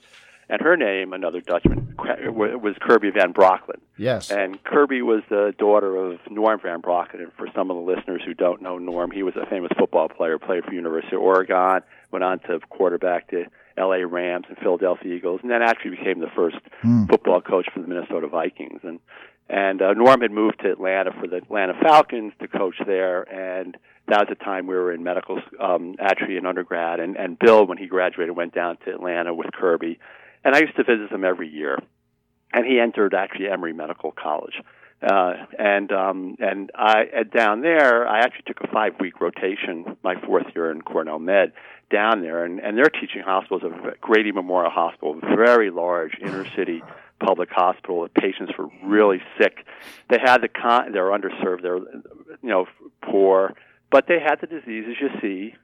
and 0.52 0.60
her 0.60 0.76
name, 0.76 1.14
another 1.14 1.40
Dutchman, 1.40 1.94
was 1.96 2.76
Kirby 2.78 3.08
Van 3.08 3.32
Brocklin. 3.32 3.80
Yes. 3.96 4.30
And 4.30 4.62
Kirby 4.64 5.00
was 5.00 5.22
the 5.30 5.54
daughter 5.58 5.96
of 5.96 6.18
Norm 6.30 6.60
Van 6.62 6.82
Brocklin. 6.82 7.22
And 7.22 7.32
for 7.38 7.48
some 7.54 7.70
of 7.70 7.76
the 7.78 7.82
listeners 7.82 8.20
who 8.22 8.34
don't 8.34 8.60
know 8.60 8.76
Norm, 8.76 9.10
he 9.10 9.22
was 9.22 9.34
a 9.34 9.46
famous 9.46 9.70
football 9.78 10.10
player, 10.10 10.38
played 10.38 10.66
for 10.66 10.74
University 10.74 11.16
of 11.16 11.22
Oregon, 11.22 11.80
went 12.10 12.22
on 12.22 12.38
to 12.40 12.60
quarterback 12.68 13.30
the 13.30 13.46
L.A. 13.78 14.04
Rams 14.04 14.44
and 14.50 14.58
Philadelphia 14.58 15.14
Eagles, 15.14 15.40
and 15.42 15.50
then 15.50 15.62
actually 15.62 15.92
became 15.92 16.20
the 16.20 16.30
first 16.36 16.58
mm. 16.84 17.08
football 17.08 17.40
coach 17.40 17.66
for 17.72 17.80
the 17.80 17.88
Minnesota 17.88 18.28
Vikings. 18.28 18.80
And 18.82 19.00
and 19.48 19.80
uh, 19.80 19.94
Norm 19.94 20.20
had 20.20 20.32
moved 20.32 20.60
to 20.60 20.70
Atlanta 20.70 21.12
for 21.18 21.28
the 21.28 21.36
Atlanta 21.36 21.72
Falcons 21.82 22.34
to 22.40 22.48
coach 22.48 22.76
there, 22.86 23.22
and 23.22 23.76
that 24.08 24.20
was 24.20 24.28
the 24.28 24.44
time 24.44 24.66
we 24.66 24.74
were 24.74 24.92
in 24.92 25.02
medical, 25.02 25.40
um, 25.58 25.94
actually 25.98 26.36
in 26.36 26.44
undergrad. 26.44 27.00
And, 27.00 27.16
and 27.16 27.38
Bill, 27.38 27.66
when 27.66 27.78
he 27.78 27.86
graduated, 27.86 28.36
went 28.36 28.54
down 28.54 28.76
to 28.84 28.90
Atlanta 28.90 29.34
with 29.34 29.50
Kirby 29.52 29.98
and 30.44 30.54
I 30.54 30.60
used 30.60 30.76
to 30.76 30.84
visit 30.84 31.10
him 31.10 31.24
every 31.24 31.48
year. 31.48 31.78
And 32.52 32.66
he 32.66 32.78
entered 32.78 33.14
actually 33.14 33.48
Emory 33.48 33.72
Medical 33.72 34.12
College. 34.12 34.54
Uh, 35.02 35.32
and 35.58 35.90
um, 35.90 36.36
and 36.38 36.70
I 36.76 37.24
down 37.34 37.60
there, 37.60 38.06
I 38.06 38.20
actually 38.20 38.44
took 38.46 38.60
a 38.62 38.72
five 38.72 38.92
week 39.00 39.20
rotation 39.20 39.96
my 40.04 40.14
fourth 40.20 40.46
year 40.54 40.70
in 40.70 40.82
Cornell 40.82 41.18
Med 41.18 41.52
down 41.90 42.22
there, 42.22 42.44
and, 42.44 42.60
and 42.60 42.78
their 42.78 42.88
teaching 42.88 43.22
hospital 43.24 43.58
is 43.58 43.64
a 43.64 43.96
Grady 44.00 44.30
Memorial 44.30 44.70
Hospital, 44.70 45.18
very 45.34 45.70
large 45.70 46.16
inner 46.20 46.46
city 46.54 46.82
public 47.18 47.50
hospital. 47.50 48.02
The 48.02 48.20
patients 48.20 48.52
were 48.56 48.68
really 48.84 49.20
sick. 49.40 49.66
They 50.08 50.18
had 50.24 50.40
the 50.40 50.48
con- 50.48 50.92
they're 50.92 51.10
underserved, 51.10 51.62
they're 51.62 51.78
you 51.78 52.48
know 52.48 52.66
poor, 53.02 53.54
but 53.90 54.06
they 54.06 54.20
had 54.20 54.36
the 54.40 54.46
diseases 54.46 54.94
you 55.00 55.08
see 55.20 55.54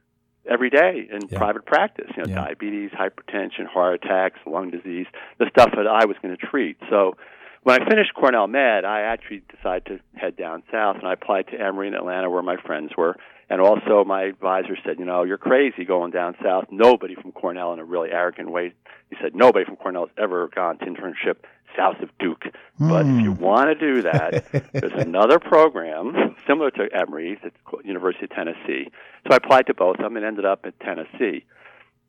every 0.49 0.69
day 0.69 1.07
in 1.11 1.27
yeah. 1.27 1.37
private 1.37 1.65
practice. 1.65 2.09
You 2.15 2.23
know, 2.23 2.29
yeah. 2.29 2.45
diabetes, 2.45 2.91
hypertension, 2.91 3.65
heart 3.67 4.03
attacks, 4.03 4.39
lung 4.45 4.69
disease, 4.69 5.07
the 5.37 5.47
stuff 5.49 5.71
that 5.75 5.87
I 5.87 6.05
was 6.05 6.17
going 6.21 6.35
to 6.35 6.45
treat. 6.45 6.77
So 6.89 7.15
when 7.63 7.81
I 7.81 7.89
finished 7.89 8.13
Cornell 8.13 8.47
Med, 8.47 8.85
I 8.85 9.01
actually 9.01 9.43
decided 9.55 9.85
to 9.85 10.19
head 10.19 10.37
down 10.37 10.63
south, 10.71 10.97
and 10.97 11.07
I 11.07 11.13
applied 11.13 11.47
to 11.47 11.59
Emory 11.59 11.87
in 11.87 11.93
Atlanta, 11.93 12.29
where 12.29 12.43
my 12.43 12.57
friends 12.65 12.91
were. 12.97 13.15
And 13.51 13.59
also, 13.61 14.03
my 14.05 14.25
advisor 14.25 14.77
said, 14.85 14.99
"You 14.99 15.05
know, 15.05 15.23
you're 15.23 15.39
crazy 15.39 15.83
going 15.83 16.11
down 16.11 16.35
south. 16.43 16.65
Nobody 16.69 17.15
from 17.15 17.31
Cornell, 17.31 17.73
in 17.73 17.79
a 17.79 17.83
really 17.83 18.11
arrogant 18.11 18.51
way, 18.51 18.73
he 19.09 19.17
said, 19.21 19.35
nobody 19.35 19.65
from 19.65 19.75
Cornell 19.75 20.05
has 20.05 20.15
ever 20.17 20.49
gone 20.53 20.77
to 20.79 20.85
internship 20.85 21.37
south 21.77 21.99
of 22.01 22.09
Duke. 22.19 22.45
But 22.79 23.05
if 23.05 23.21
you 23.21 23.31
want 23.31 23.77
to 23.77 23.93
do 23.93 24.01
that, 24.03 24.45
there's 24.73 24.93
another 24.93 25.39
program 25.39 26.35
similar 26.47 26.71
to 26.71 26.87
Emory's 26.93 27.39
at 27.43 27.53
University 27.83 28.25
of 28.25 28.31
Tennessee. 28.31 28.89
So 29.27 29.33
I 29.33 29.37
applied 29.37 29.67
to 29.67 29.73
both 29.73 29.97
of 29.97 30.03
them 30.03 30.17
and 30.17 30.25
ended 30.25 30.45
up 30.45 30.65
at 30.65 30.79
Tennessee. 30.79 31.45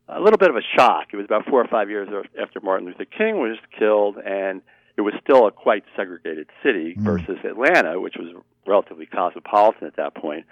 A 0.07 0.19
little 0.19 0.37
bit 0.37 0.49
of 0.49 0.55
a 0.55 0.61
shock. 0.75 1.07
It 1.13 1.17
was 1.17 1.25
about 1.25 1.45
four 1.45 1.61
or 1.61 1.67
five 1.67 1.89
years 1.89 2.09
after 2.41 2.59
Martin 2.59 2.87
Luther 2.87 3.05
King 3.05 3.39
was 3.39 3.57
killed, 3.77 4.17
and 4.17 4.61
it 4.97 5.01
was 5.01 5.13
still 5.23 5.47
a 5.47 5.51
quite 5.51 5.83
segregated 5.95 6.47
city 6.63 6.95
versus 6.97 7.37
Atlanta, 7.43 7.99
which 7.99 8.15
was 8.17 8.27
relatively 8.67 9.05
cosmopolitan 9.05 9.87
at 9.87 9.95
that 9.95 10.15
point. 10.15 10.45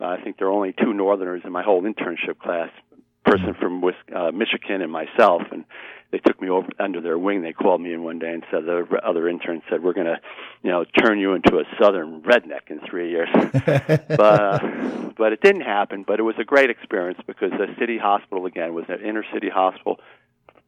Uh, 0.00 0.06
I 0.06 0.20
think 0.22 0.38
there 0.38 0.46
were 0.46 0.52
only 0.52 0.72
two 0.72 0.94
Northerners 0.94 1.42
in 1.44 1.52
my 1.52 1.62
whole 1.62 1.82
internship 1.82 2.38
class, 2.38 2.70
person 3.30 3.54
from 3.54 3.84
uh, 3.84 4.30
Michigan 4.32 4.82
and 4.82 4.90
myself, 4.90 5.42
and 5.52 5.64
they 6.10 6.18
took 6.18 6.40
me 6.42 6.48
over 6.48 6.68
under 6.78 7.00
their 7.00 7.18
wing. 7.18 7.42
They 7.42 7.52
called 7.52 7.80
me 7.80 7.92
in 7.92 8.02
one 8.02 8.18
day 8.18 8.32
and 8.32 8.44
said 8.50 8.64
the 8.64 9.00
other 9.04 9.28
intern 9.28 9.62
said 9.70 9.82
we're 9.82 9.92
going 9.92 10.06
to, 10.06 10.20
you 10.62 10.70
know, 10.70 10.84
turn 10.84 11.18
you 11.20 11.34
into 11.34 11.58
a 11.58 11.64
southern 11.80 12.22
redneck 12.22 12.68
in 12.68 12.80
three 12.80 13.10
years. 13.10 13.28
but 13.62 14.20
uh, 14.20 14.58
but 15.16 15.32
it 15.32 15.40
didn't 15.40 15.62
happen. 15.62 16.04
But 16.06 16.18
it 16.18 16.24
was 16.24 16.34
a 16.38 16.44
great 16.44 16.70
experience 16.70 17.20
because 17.26 17.50
the 17.52 17.66
city 17.78 17.98
hospital 17.98 18.46
again 18.46 18.74
was 18.74 18.86
an 18.88 19.00
inner 19.00 19.24
city 19.32 19.48
hospital. 19.48 20.00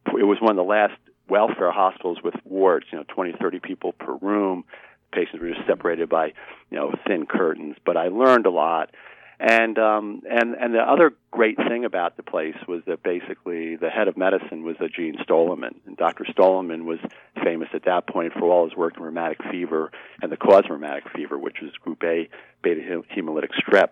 It 0.07 0.25
was 0.25 0.37
one 0.39 0.51
of 0.51 0.57
the 0.57 0.63
last 0.63 0.93
welfare 1.29 1.71
hospitals 1.71 2.19
with 2.23 2.35
wards, 2.45 2.85
you 2.91 2.97
know, 2.97 3.05
20, 3.07 3.33
30 3.39 3.59
people 3.59 3.93
per 3.93 4.15
room. 4.15 4.63
Patients 5.11 5.41
were 5.41 5.49
just 5.53 5.65
separated 5.67 6.09
by, 6.09 6.33
you 6.69 6.77
know, 6.77 6.93
thin 7.07 7.25
curtains. 7.25 7.75
But 7.85 7.97
I 7.97 8.07
learned 8.07 8.45
a 8.45 8.49
lot 8.51 8.91
and 9.39 9.77
um, 9.77 10.21
and 10.29 10.55
and 10.55 10.73
the 10.73 10.79
other 10.79 11.13
great 11.31 11.57
thing 11.57 11.85
about 11.85 12.17
the 12.17 12.23
place 12.23 12.55
was 12.67 12.81
that 12.87 13.03
basically 13.03 13.75
the 13.75 13.89
head 13.89 14.07
of 14.07 14.17
medicine 14.17 14.63
was 14.63 14.75
a 14.79 14.87
Gene 14.87 15.17
Stollerman, 15.17 15.75
and 15.85 15.97
Dr. 15.97 16.25
Stollerman 16.25 16.85
was 16.85 16.99
famous 17.43 17.69
at 17.73 17.85
that 17.85 18.07
point 18.07 18.33
for 18.33 18.43
all 18.43 18.67
his 18.67 18.77
work 18.77 18.97
in 18.97 19.03
rheumatic 19.03 19.39
fever 19.49 19.91
and 20.21 20.31
the 20.31 20.37
cause 20.37 20.65
of 20.65 20.71
rheumatic 20.71 21.05
fever, 21.15 21.37
which 21.37 21.57
was 21.61 21.71
Group 21.81 22.03
A 22.03 22.29
beta 22.61 22.81
hemolytic 23.15 23.49
strep, 23.59 23.89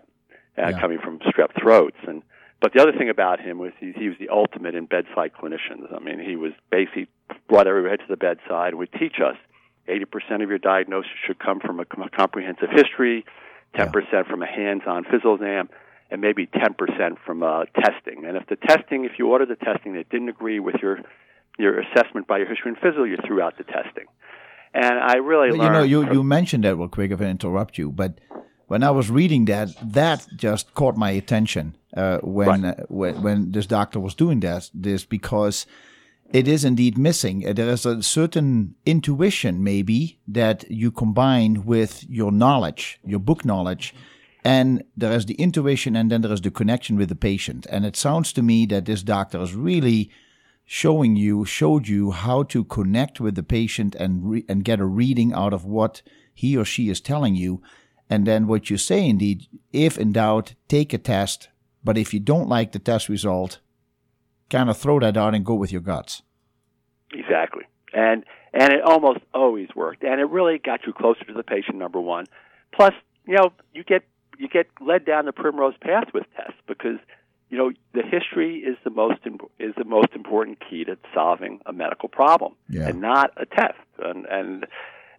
uh, 0.56 0.68
yeah. 0.68 0.80
coming 0.80 0.98
from 0.98 1.18
strep 1.20 1.60
throats. 1.60 1.98
And 2.06 2.22
but 2.60 2.72
the 2.72 2.80
other 2.80 2.92
thing 2.92 3.10
about 3.10 3.40
him 3.40 3.58
was 3.58 3.72
he, 3.80 3.92
he 3.92 4.08
was 4.08 4.16
the 4.18 4.28
ultimate 4.28 4.76
in 4.76 4.86
bedside 4.86 5.32
clinicians. 5.32 5.92
I 5.94 5.98
mean, 5.98 6.20
he 6.20 6.36
was 6.36 6.52
basically 6.70 7.08
brought 7.48 7.66
everybody 7.66 7.96
to 7.96 8.08
the 8.08 8.16
bedside 8.16 8.68
and 8.68 8.78
would 8.78 8.92
teach 8.92 9.16
us 9.20 9.36
80% 9.88 10.42
of 10.42 10.48
your 10.48 10.58
diagnosis 10.58 11.10
should 11.26 11.40
come 11.40 11.58
from 11.58 11.80
a, 11.80 11.82
a 11.82 12.10
comprehensive 12.10 12.68
history 12.70 13.24
10% 13.76 13.92
yeah. 14.12 14.22
from 14.24 14.42
a 14.42 14.46
hands-on 14.46 15.04
physical 15.04 15.34
exam, 15.34 15.68
and 16.10 16.20
maybe 16.20 16.46
10% 16.46 17.16
from 17.24 17.42
uh, 17.42 17.64
testing. 17.74 18.24
And 18.26 18.36
if 18.36 18.46
the 18.48 18.56
testing, 18.56 19.04
if 19.04 19.12
you 19.18 19.28
order 19.28 19.46
the 19.46 19.56
testing 19.56 19.94
that 19.94 20.10
didn't 20.10 20.28
agree 20.28 20.60
with 20.60 20.76
your 20.82 21.00
your 21.58 21.80
assessment 21.80 22.26
by 22.26 22.38
your 22.38 22.48
history 22.48 22.70
and 22.70 22.78
physical, 22.78 23.06
you 23.06 23.18
threw 23.26 23.42
out 23.42 23.58
the 23.58 23.64
testing. 23.64 24.06
And 24.74 24.98
I 24.98 25.16
really 25.16 25.50
but, 25.50 25.58
learned. 25.58 25.90
You 25.90 26.00
know, 26.00 26.06
you, 26.06 26.12
you 26.14 26.22
mentioned 26.22 26.64
that 26.64 26.76
real 26.76 26.88
quick 26.88 27.10
if 27.10 27.20
I 27.20 27.26
interrupt 27.26 27.76
you, 27.76 27.90
but 27.90 28.18
when 28.68 28.82
I 28.82 28.90
was 28.90 29.10
reading 29.10 29.44
that, 29.46 29.68
that 29.82 30.26
just 30.34 30.72
caught 30.72 30.96
my 30.96 31.10
attention 31.10 31.76
uh, 31.94 32.18
when, 32.18 32.62
right. 32.62 32.78
uh, 32.78 32.84
when 32.88 33.22
when 33.22 33.52
this 33.52 33.66
doctor 33.66 34.00
was 34.00 34.14
doing 34.14 34.40
that. 34.40 34.70
This 34.72 35.04
because 35.04 35.66
it 36.32 36.48
is 36.48 36.64
indeed 36.64 36.96
missing. 36.96 37.40
There 37.40 37.68
is 37.68 37.84
a 37.84 38.02
certain 38.02 38.74
intuition, 38.86 39.62
maybe, 39.62 40.18
that 40.26 40.64
you 40.70 40.90
combine 40.90 41.64
with 41.64 42.04
your 42.08 42.32
knowledge, 42.32 42.98
your 43.04 43.20
book 43.20 43.44
knowledge, 43.44 43.94
and 44.44 44.82
there 44.96 45.12
is 45.12 45.26
the 45.26 45.34
intuition, 45.34 45.94
and 45.94 46.10
then 46.10 46.22
there 46.22 46.32
is 46.32 46.40
the 46.40 46.50
connection 46.50 46.96
with 46.96 47.10
the 47.10 47.14
patient. 47.14 47.66
And 47.70 47.84
it 47.84 47.96
sounds 47.96 48.32
to 48.32 48.42
me 48.42 48.66
that 48.66 48.86
this 48.86 49.02
doctor 49.02 49.40
is 49.40 49.54
really 49.54 50.10
showing 50.64 51.16
you, 51.16 51.44
showed 51.44 51.86
you 51.86 52.12
how 52.12 52.42
to 52.44 52.64
connect 52.64 53.20
with 53.20 53.34
the 53.34 53.42
patient 53.42 53.94
and 53.94 54.28
re- 54.28 54.44
and 54.48 54.64
get 54.64 54.80
a 54.80 54.86
reading 54.86 55.32
out 55.32 55.52
of 55.52 55.64
what 55.64 56.02
he 56.32 56.56
or 56.56 56.64
she 56.64 56.88
is 56.88 57.00
telling 57.00 57.34
you. 57.34 57.62
And 58.08 58.26
then 58.26 58.46
what 58.46 58.70
you 58.70 58.78
say, 58.78 59.06
indeed, 59.08 59.46
if 59.72 59.98
in 59.98 60.12
doubt, 60.12 60.54
take 60.66 60.92
a 60.92 60.98
test. 60.98 61.48
But 61.84 61.98
if 61.98 62.14
you 62.14 62.20
don't 62.20 62.48
like 62.48 62.72
the 62.72 62.78
test 62.78 63.08
result, 63.08 63.60
kind 64.52 64.70
of 64.70 64.76
throw 64.76 65.00
that 65.00 65.16
out 65.16 65.34
and 65.34 65.44
go 65.44 65.54
with 65.54 65.72
your 65.72 65.80
guts. 65.80 66.22
Exactly. 67.12 67.64
And 67.92 68.24
and 68.54 68.72
it 68.72 68.82
almost 68.82 69.20
always 69.32 69.68
worked. 69.74 70.04
And 70.04 70.20
it 70.20 70.28
really 70.28 70.58
got 70.58 70.80
you 70.86 70.92
closer 70.92 71.24
to 71.24 71.32
the 71.32 71.42
patient 71.42 71.78
number 71.78 72.00
1. 72.00 72.26
Plus, 72.74 72.92
you 73.26 73.34
know, 73.34 73.52
you 73.72 73.82
get 73.82 74.04
you 74.38 74.48
get 74.48 74.66
led 74.80 75.04
down 75.04 75.24
the 75.24 75.32
primrose 75.32 75.74
path 75.80 76.08
with 76.12 76.24
tests 76.36 76.60
because 76.66 76.98
you 77.48 77.58
know 77.58 77.70
the 77.92 78.02
history 78.02 78.58
is 78.58 78.76
the 78.84 78.90
most 78.90 79.20
is 79.58 79.74
the 79.76 79.84
most 79.84 80.08
important 80.14 80.58
key 80.68 80.84
to 80.84 80.96
solving 81.14 81.60
a 81.66 81.72
medical 81.72 82.08
problem 82.08 82.54
yeah. 82.68 82.88
and 82.88 83.00
not 83.00 83.30
a 83.36 83.46
test 83.46 83.78
and 83.98 84.26
and 84.26 84.66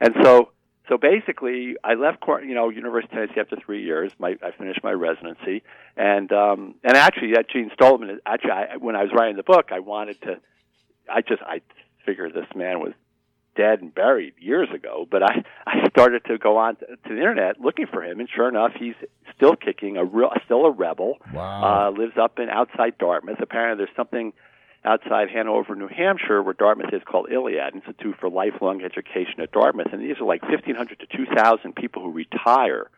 and 0.02 0.16
so 0.24 0.50
so 0.90 0.98
basically, 0.98 1.76
I 1.84 1.94
left, 1.94 2.24
you 2.46 2.54
know, 2.54 2.70
University 2.70 3.16
of 3.16 3.28
Tennessee 3.28 3.40
after 3.40 3.56
three 3.56 3.84
years. 3.84 4.12
My, 4.20 4.36
I 4.44 4.52
finished 4.52 4.84
my 4.84 4.92
residency, 4.92 5.64
and 5.96 6.32
um, 6.34 6.76
and 6.84 6.98
actually, 6.98 7.34
that 7.34 7.50
Gene 7.50 7.72
Stollerman. 7.80 8.18
Actually, 8.26 8.52
I, 8.52 8.78
when 8.78 8.96
I 8.96 9.04
was 9.04 9.12
writing 9.14 9.38
the 9.38 9.44
book, 9.44 9.70
I 9.72 9.80
wanted 9.80 10.22
to. 10.24 10.40
I 11.10 11.22
just 11.22 11.42
I 11.42 11.62
figured 12.06 12.34
this 12.34 12.48
man 12.54 12.82
was 12.82 12.92
dead 13.56 13.82
and 13.82 13.94
buried 13.94 14.34
years 14.40 14.68
ago. 14.76 15.08
But 15.10 15.24
I 15.24 15.46
I 15.66 15.88
started 15.88 16.26
to 16.26 16.38
go 16.38 16.58
on 16.58 16.76
to, 16.76 16.86
to 16.86 16.98
the 17.10 17.18
internet 17.18 17.62
looking 17.62 17.88
for 17.88 18.04
him, 18.04 18.20
and 18.20 18.28
sure 18.30 18.50
enough, 18.50 18.74
he's 18.78 18.96
still 19.38 19.56
kicking. 19.56 19.96
A 19.96 20.04
real, 20.04 20.32
still 20.44 20.66
a 20.66 20.72
rebel. 20.72 21.18
Wow. 21.34 21.64
Uh, 21.64 21.92
lives 21.92 22.18
up 22.22 22.40
in 22.40 22.50
outside 22.50 22.98
Dartmouth. 22.98 23.40
Apparently, 23.40 23.86
there's 23.86 23.96
something 23.96 24.34
outside 24.86 25.30
Hanover, 25.30 25.76
New 25.76 25.88
Hampshire, 25.88 26.42
where 26.42 26.54
Dartmouth 26.54 26.94
is 26.94 27.02
called 27.06 27.28
ILEAD 27.32 27.76
Institute 27.76 28.16
for 28.20 28.30
Lifelong 28.30 28.82
Education 28.84 29.40
at 29.40 29.52
Dartmouth. 29.52 29.94
And 29.94 30.02
these 30.02 30.20
are 30.20 30.26
like 30.26 30.42
1,500 30.44 31.00
to 31.00 31.18
2,000 31.18 31.76
people 31.76 32.02
who 32.02 32.12
retire 32.12 32.90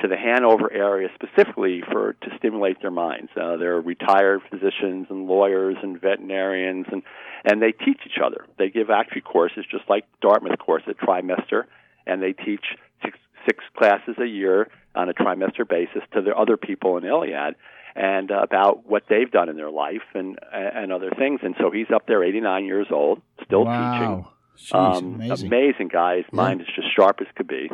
to 0.00 0.08
the 0.08 0.16
Hanover 0.16 0.72
area 0.72 1.08
specifically 1.14 1.82
for 1.90 2.14
to 2.14 2.28
stimulate 2.38 2.80
their 2.80 2.90
minds. 2.90 3.30
Uh, 3.36 3.56
they're 3.56 3.80
retired 3.80 4.40
physicians 4.50 5.06
and 5.10 5.26
lawyers 5.26 5.76
and 5.82 6.00
veterinarians, 6.00 6.86
and 6.90 7.02
and 7.44 7.62
they 7.62 7.72
teach 7.72 8.00
each 8.04 8.20
other. 8.22 8.44
They 8.58 8.68
give 8.68 8.90
actually 8.90 9.22
courses 9.22 9.64
just 9.70 9.84
like 9.88 10.04
Dartmouth 10.20 10.58
course, 10.58 10.82
a 10.86 10.94
trimester, 10.94 11.64
and 12.06 12.22
they 12.22 12.32
teach 12.32 12.64
six, 13.02 13.18
six 13.46 13.64
classes 13.76 14.16
a 14.18 14.26
year 14.26 14.68
on 14.94 15.08
a 15.08 15.14
trimester 15.14 15.66
basis 15.68 16.02
to 16.12 16.20
the 16.22 16.34
other 16.34 16.56
people 16.56 16.98
in 16.98 17.04
ILEAD 17.04 17.54
and 17.94 18.30
uh, 18.30 18.40
about 18.42 18.88
what 18.88 19.04
they've 19.08 19.30
done 19.30 19.48
in 19.48 19.56
their 19.56 19.70
life 19.70 20.02
and 20.14 20.38
and 20.52 20.92
other 20.92 21.10
things. 21.10 21.40
And 21.42 21.54
so 21.58 21.70
he's 21.70 21.90
up 21.94 22.06
there, 22.06 22.22
89 22.22 22.64
years 22.64 22.86
old, 22.90 23.20
still 23.44 23.64
wow. 23.64 23.92
teaching. 23.92 24.26
Jeez, 24.58 24.74
um, 24.74 25.14
amazing. 25.14 25.46
amazing 25.46 25.88
guy. 25.88 26.16
His 26.16 26.26
yeah. 26.32 26.36
mind 26.36 26.60
is 26.60 26.66
just 26.74 26.94
sharp 26.94 27.20
as 27.20 27.26
could 27.34 27.48
be. 27.48 27.70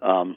Um, 0.00 0.36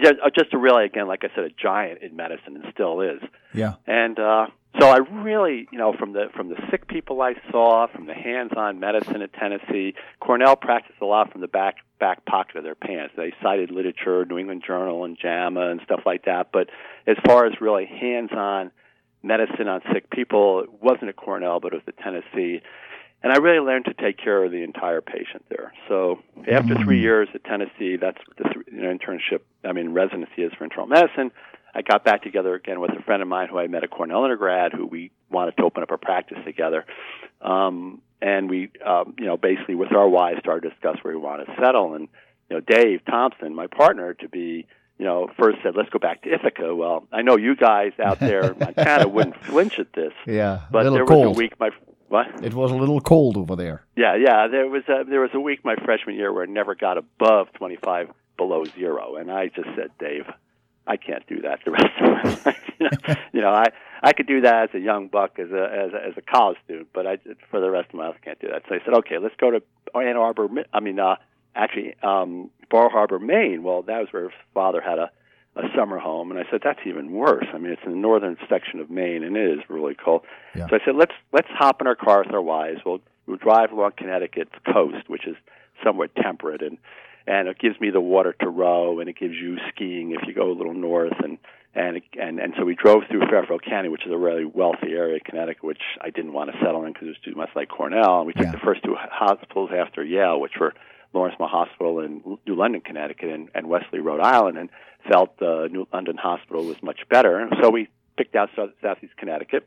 just, 0.00 0.14
uh, 0.24 0.30
just 0.36 0.54
a 0.54 0.58
really, 0.58 0.84
again, 0.84 1.06
like 1.06 1.24
I 1.24 1.34
said, 1.34 1.44
a 1.44 1.50
giant 1.50 2.02
in 2.02 2.16
medicine, 2.16 2.56
and 2.56 2.64
still 2.72 3.00
is. 3.00 3.20
Yeah. 3.52 3.74
And 3.86 4.18
uh, 4.18 4.46
so 4.80 4.88
I 4.88 4.98
really, 4.98 5.68
you 5.70 5.78
know, 5.78 5.92
from 5.98 6.12
the 6.12 6.26
from 6.34 6.48
the 6.48 6.56
sick 6.70 6.88
people 6.88 7.20
I 7.20 7.34
saw, 7.50 7.86
from 7.88 8.06
the 8.06 8.14
hands-on 8.14 8.80
medicine 8.80 9.20
at 9.20 9.32
Tennessee, 9.34 9.94
Cornell 10.20 10.56
practiced 10.56 11.00
a 11.00 11.04
lot 11.04 11.30
from 11.30 11.40
the 11.40 11.48
back 11.48 11.76
back 12.02 12.24
pocket 12.24 12.56
of 12.56 12.64
their 12.64 12.74
pants. 12.74 13.14
They 13.16 13.32
cited 13.40 13.70
literature, 13.70 14.24
New 14.24 14.36
England 14.36 14.64
Journal 14.66 15.04
and 15.04 15.16
JAMA 15.16 15.70
and 15.70 15.80
stuff 15.84 16.00
like 16.04 16.24
that. 16.24 16.48
But 16.52 16.68
as 17.06 17.16
far 17.24 17.46
as 17.46 17.52
really 17.60 17.86
hands-on 17.86 18.72
medicine 19.22 19.68
on 19.68 19.82
sick 19.92 20.10
people, 20.10 20.64
it 20.64 20.82
wasn't 20.82 21.10
at 21.10 21.14
Cornell, 21.14 21.60
but 21.60 21.72
it 21.72 21.76
was 21.76 21.84
at 21.86 21.96
Tennessee. 21.98 22.60
And 23.22 23.32
I 23.32 23.36
really 23.36 23.60
learned 23.60 23.84
to 23.84 23.94
take 23.94 24.18
care 24.18 24.42
of 24.42 24.50
the 24.50 24.64
entire 24.64 25.00
patient 25.00 25.44
there. 25.48 25.72
So 25.88 26.18
after 26.50 26.74
three 26.74 26.98
mm. 26.98 27.02
years 27.02 27.28
at 27.34 27.44
Tennessee, 27.44 27.96
that's 28.00 28.18
the 28.36 28.50
you 28.72 28.82
know, 28.82 28.92
internship, 28.92 29.42
I 29.64 29.70
mean 29.70 29.90
residency 29.90 30.42
is 30.42 30.52
for 30.58 30.64
internal 30.64 30.88
medicine. 30.88 31.30
I 31.72 31.82
got 31.82 32.04
back 32.04 32.24
together 32.24 32.56
again 32.56 32.80
with 32.80 32.90
a 32.98 33.02
friend 33.04 33.22
of 33.22 33.28
mine 33.28 33.46
who 33.48 33.60
I 33.60 33.68
met 33.68 33.84
at 33.84 33.90
Cornell 33.90 34.24
undergrad, 34.24 34.72
who 34.72 34.86
we 34.86 35.12
wanted 35.30 35.56
to 35.58 35.62
open 35.62 35.84
up 35.84 35.92
a 35.92 35.98
practice 35.98 36.38
together. 36.44 36.84
Um, 37.40 38.02
and 38.22 38.48
we, 38.48 38.70
um, 38.86 39.14
you 39.18 39.26
know, 39.26 39.36
basically 39.36 39.74
with 39.74 39.92
our 39.92 40.08
wives 40.08 40.40
started 40.40 40.62
to 40.62 40.70
discuss 40.70 40.96
where 41.02 41.14
we 41.14 41.20
want 41.20 41.46
to 41.46 41.54
settle. 41.60 41.94
And 41.94 42.08
you 42.48 42.56
know, 42.56 42.60
Dave 42.60 43.04
Thompson, 43.04 43.54
my 43.54 43.66
partner, 43.66 44.14
to 44.14 44.28
be, 44.28 44.66
you 44.98 45.04
know, 45.04 45.28
first 45.38 45.58
said, 45.62 45.74
"Let's 45.76 45.90
go 45.90 45.98
back 45.98 46.22
to 46.22 46.32
Ithaca." 46.32 46.74
Well, 46.74 47.06
I 47.12 47.22
know 47.22 47.36
you 47.36 47.56
guys 47.56 47.92
out 48.02 48.20
there 48.20 48.52
in 48.52 48.58
Montana 48.60 49.08
wouldn't 49.08 49.42
flinch 49.44 49.78
at 49.78 49.92
this. 49.92 50.12
Yeah, 50.26 50.62
but 50.70 50.84
there 50.90 51.04
cold. 51.04 51.28
was 51.28 51.36
a 51.36 51.38
week 51.38 51.58
my 51.58 51.70
what? 52.08 52.44
It 52.44 52.54
was 52.54 52.70
a 52.70 52.76
little 52.76 53.00
cold 53.00 53.36
over 53.36 53.56
there. 53.56 53.84
Yeah, 53.96 54.14
yeah. 54.16 54.46
There 54.46 54.68
was 54.68 54.82
a, 54.88 55.04
there 55.08 55.20
was 55.20 55.30
a 55.34 55.40
week 55.40 55.64
my 55.64 55.76
freshman 55.76 56.14
year 56.14 56.32
where 56.32 56.44
it 56.44 56.50
never 56.50 56.74
got 56.74 56.98
above 56.98 57.52
25 57.54 58.10
below 58.36 58.64
zero, 58.64 59.16
and 59.16 59.30
I 59.30 59.48
just 59.48 59.68
said, 59.76 59.90
Dave, 59.98 60.26
I 60.86 60.96
can't 60.96 61.26
do 61.26 61.40
that 61.42 61.60
the 61.64 61.70
rest 61.70 61.86
of 62.00 62.10
my 62.10 62.22
life. 62.46 62.70
you, 62.78 62.88
know, 62.90 63.14
you 63.32 63.40
know, 63.40 63.50
I 63.50 63.66
I 64.02 64.12
could 64.12 64.26
do 64.26 64.40
that 64.40 64.70
as 64.70 64.74
a 64.74 64.80
young 64.80 65.08
buck, 65.08 65.38
as 65.38 65.50
a 65.50 65.62
as 65.62 65.92
a, 65.92 66.06
as 66.08 66.14
a 66.16 66.22
college 66.22 66.58
student, 66.64 66.88
but 66.92 67.06
I 67.06 67.18
for 67.50 67.60
the 67.60 67.70
rest 67.70 67.90
of 67.90 67.94
my 67.94 68.08
life 68.08 68.16
I 68.20 68.24
can't 68.24 68.40
do 68.40 68.48
that. 68.48 68.62
So 68.68 68.74
I 68.74 68.78
said, 68.84 68.94
okay, 68.98 69.18
let's 69.18 69.36
go 69.36 69.50
to 69.50 69.62
Ann 69.94 70.16
Arbor. 70.16 70.48
I 70.72 70.80
mean, 70.80 70.98
uh, 70.98 71.16
actually 71.54 71.94
um, 72.02 72.50
Bar 72.70 72.90
Harbor, 72.90 73.18
Maine. 73.18 73.62
Well, 73.62 73.82
that 73.82 73.98
was 73.98 74.08
where 74.10 74.24
his 74.24 74.32
father 74.54 74.80
had 74.80 74.98
a 74.98 75.10
a 75.54 75.64
summer 75.76 75.98
home, 75.98 76.30
and 76.30 76.40
I 76.40 76.50
said 76.50 76.60
that's 76.64 76.80
even 76.86 77.12
worse. 77.12 77.46
I 77.52 77.58
mean, 77.58 77.72
it's 77.72 77.82
in 77.84 77.92
the 77.92 77.98
northern 77.98 78.38
section 78.48 78.80
of 78.80 78.90
Maine, 78.90 79.22
and 79.22 79.36
it 79.36 79.58
is 79.58 79.60
really 79.68 79.94
cold. 79.94 80.22
Yeah. 80.54 80.66
So 80.68 80.76
I 80.76 80.78
said 80.84 80.96
let's 80.96 81.12
let's 81.32 81.48
hop 81.50 81.80
in 81.80 81.86
our 81.86 81.94
car 81.94 82.24
with 82.24 82.32
our 82.32 82.42
wives. 82.42 82.80
We'll 82.84 83.00
we'll 83.26 83.36
drive 83.36 83.70
along 83.70 83.92
Connecticut's 83.98 84.54
coast, 84.72 85.08
which 85.08 85.26
is 85.26 85.36
somewhat 85.84 86.14
temperate, 86.16 86.62
and 86.62 86.78
and 87.26 87.48
it 87.48 87.58
gives 87.58 87.80
me 87.80 87.90
the 87.90 88.00
water 88.00 88.34
to 88.40 88.48
row, 88.48 89.00
and 89.00 89.08
it 89.08 89.16
gives 89.18 89.34
you 89.34 89.56
skiing 89.70 90.12
if 90.12 90.26
you 90.26 90.34
go 90.34 90.50
a 90.50 90.56
little 90.56 90.74
north, 90.74 91.14
and 91.22 91.38
and 91.74 92.00
and 92.20 92.38
and 92.38 92.54
so 92.58 92.64
we 92.64 92.74
drove 92.74 93.02
through 93.10 93.22
Fairfield 93.30 93.62
County, 93.64 93.88
which 93.88 94.04
is 94.06 94.12
a 94.12 94.16
really 94.18 94.44
wealthy 94.44 94.92
area 94.92 95.16
of 95.16 95.24
Connecticut, 95.24 95.64
which 95.64 95.80
I 96.00 96.10
didn't 96.10 96.32
want 96.32 96.50
to 96.52 96.58
settle 96.58 96.84
in 96.84 96.92
because 96.92 97.06
it 97.08 97.10
was 97.16 97.20
too 97.24 97.34
much 97.34 97.50
like 97.56 97.68
Cornell. 97.68 98.18
And 98.18 98.26
we 98.26 98.32
took 98.34 98.44
Yeah. 98.46 98.52
the 98.52 98.58
first 98.58 98.82
two 98.82 98.94
hospitals 98.96 99.70
after 99.74 100.04
Yale, 100.04 100.38
which 100.40 100.52
were 100.60 100.74
Lawrence 101.14 101.38
Mill 101.38 101.48
Hospital 101.48 102.00
in 102.00 102.38
New 102.46 102.54
London, 102.54 102.80
Connecticut, 102.80 103.28
and, 103.30 103.48
and 103.54 103.68
Westerly, 103.68 104.00
Rhode 104.00 104.20
Island, 104.20 104.58
and 104.58 104.70
felt 105.10 105.40
uh, 105.42 105.66
New 105.70 105.86
London 105.92 106.16
Hospital 106.16 106.64
was 106.64 106.82
much 106.82 107.00
better. 107.10 107.38
And 107.38 107.52
so 107.60 107.70
we 107.70 107.88
picked 108.16 108.34
out 108.34 108.50
South, 108.56 108.70
Southeast 108.82 109.14
Connecticut, 109.16 109.66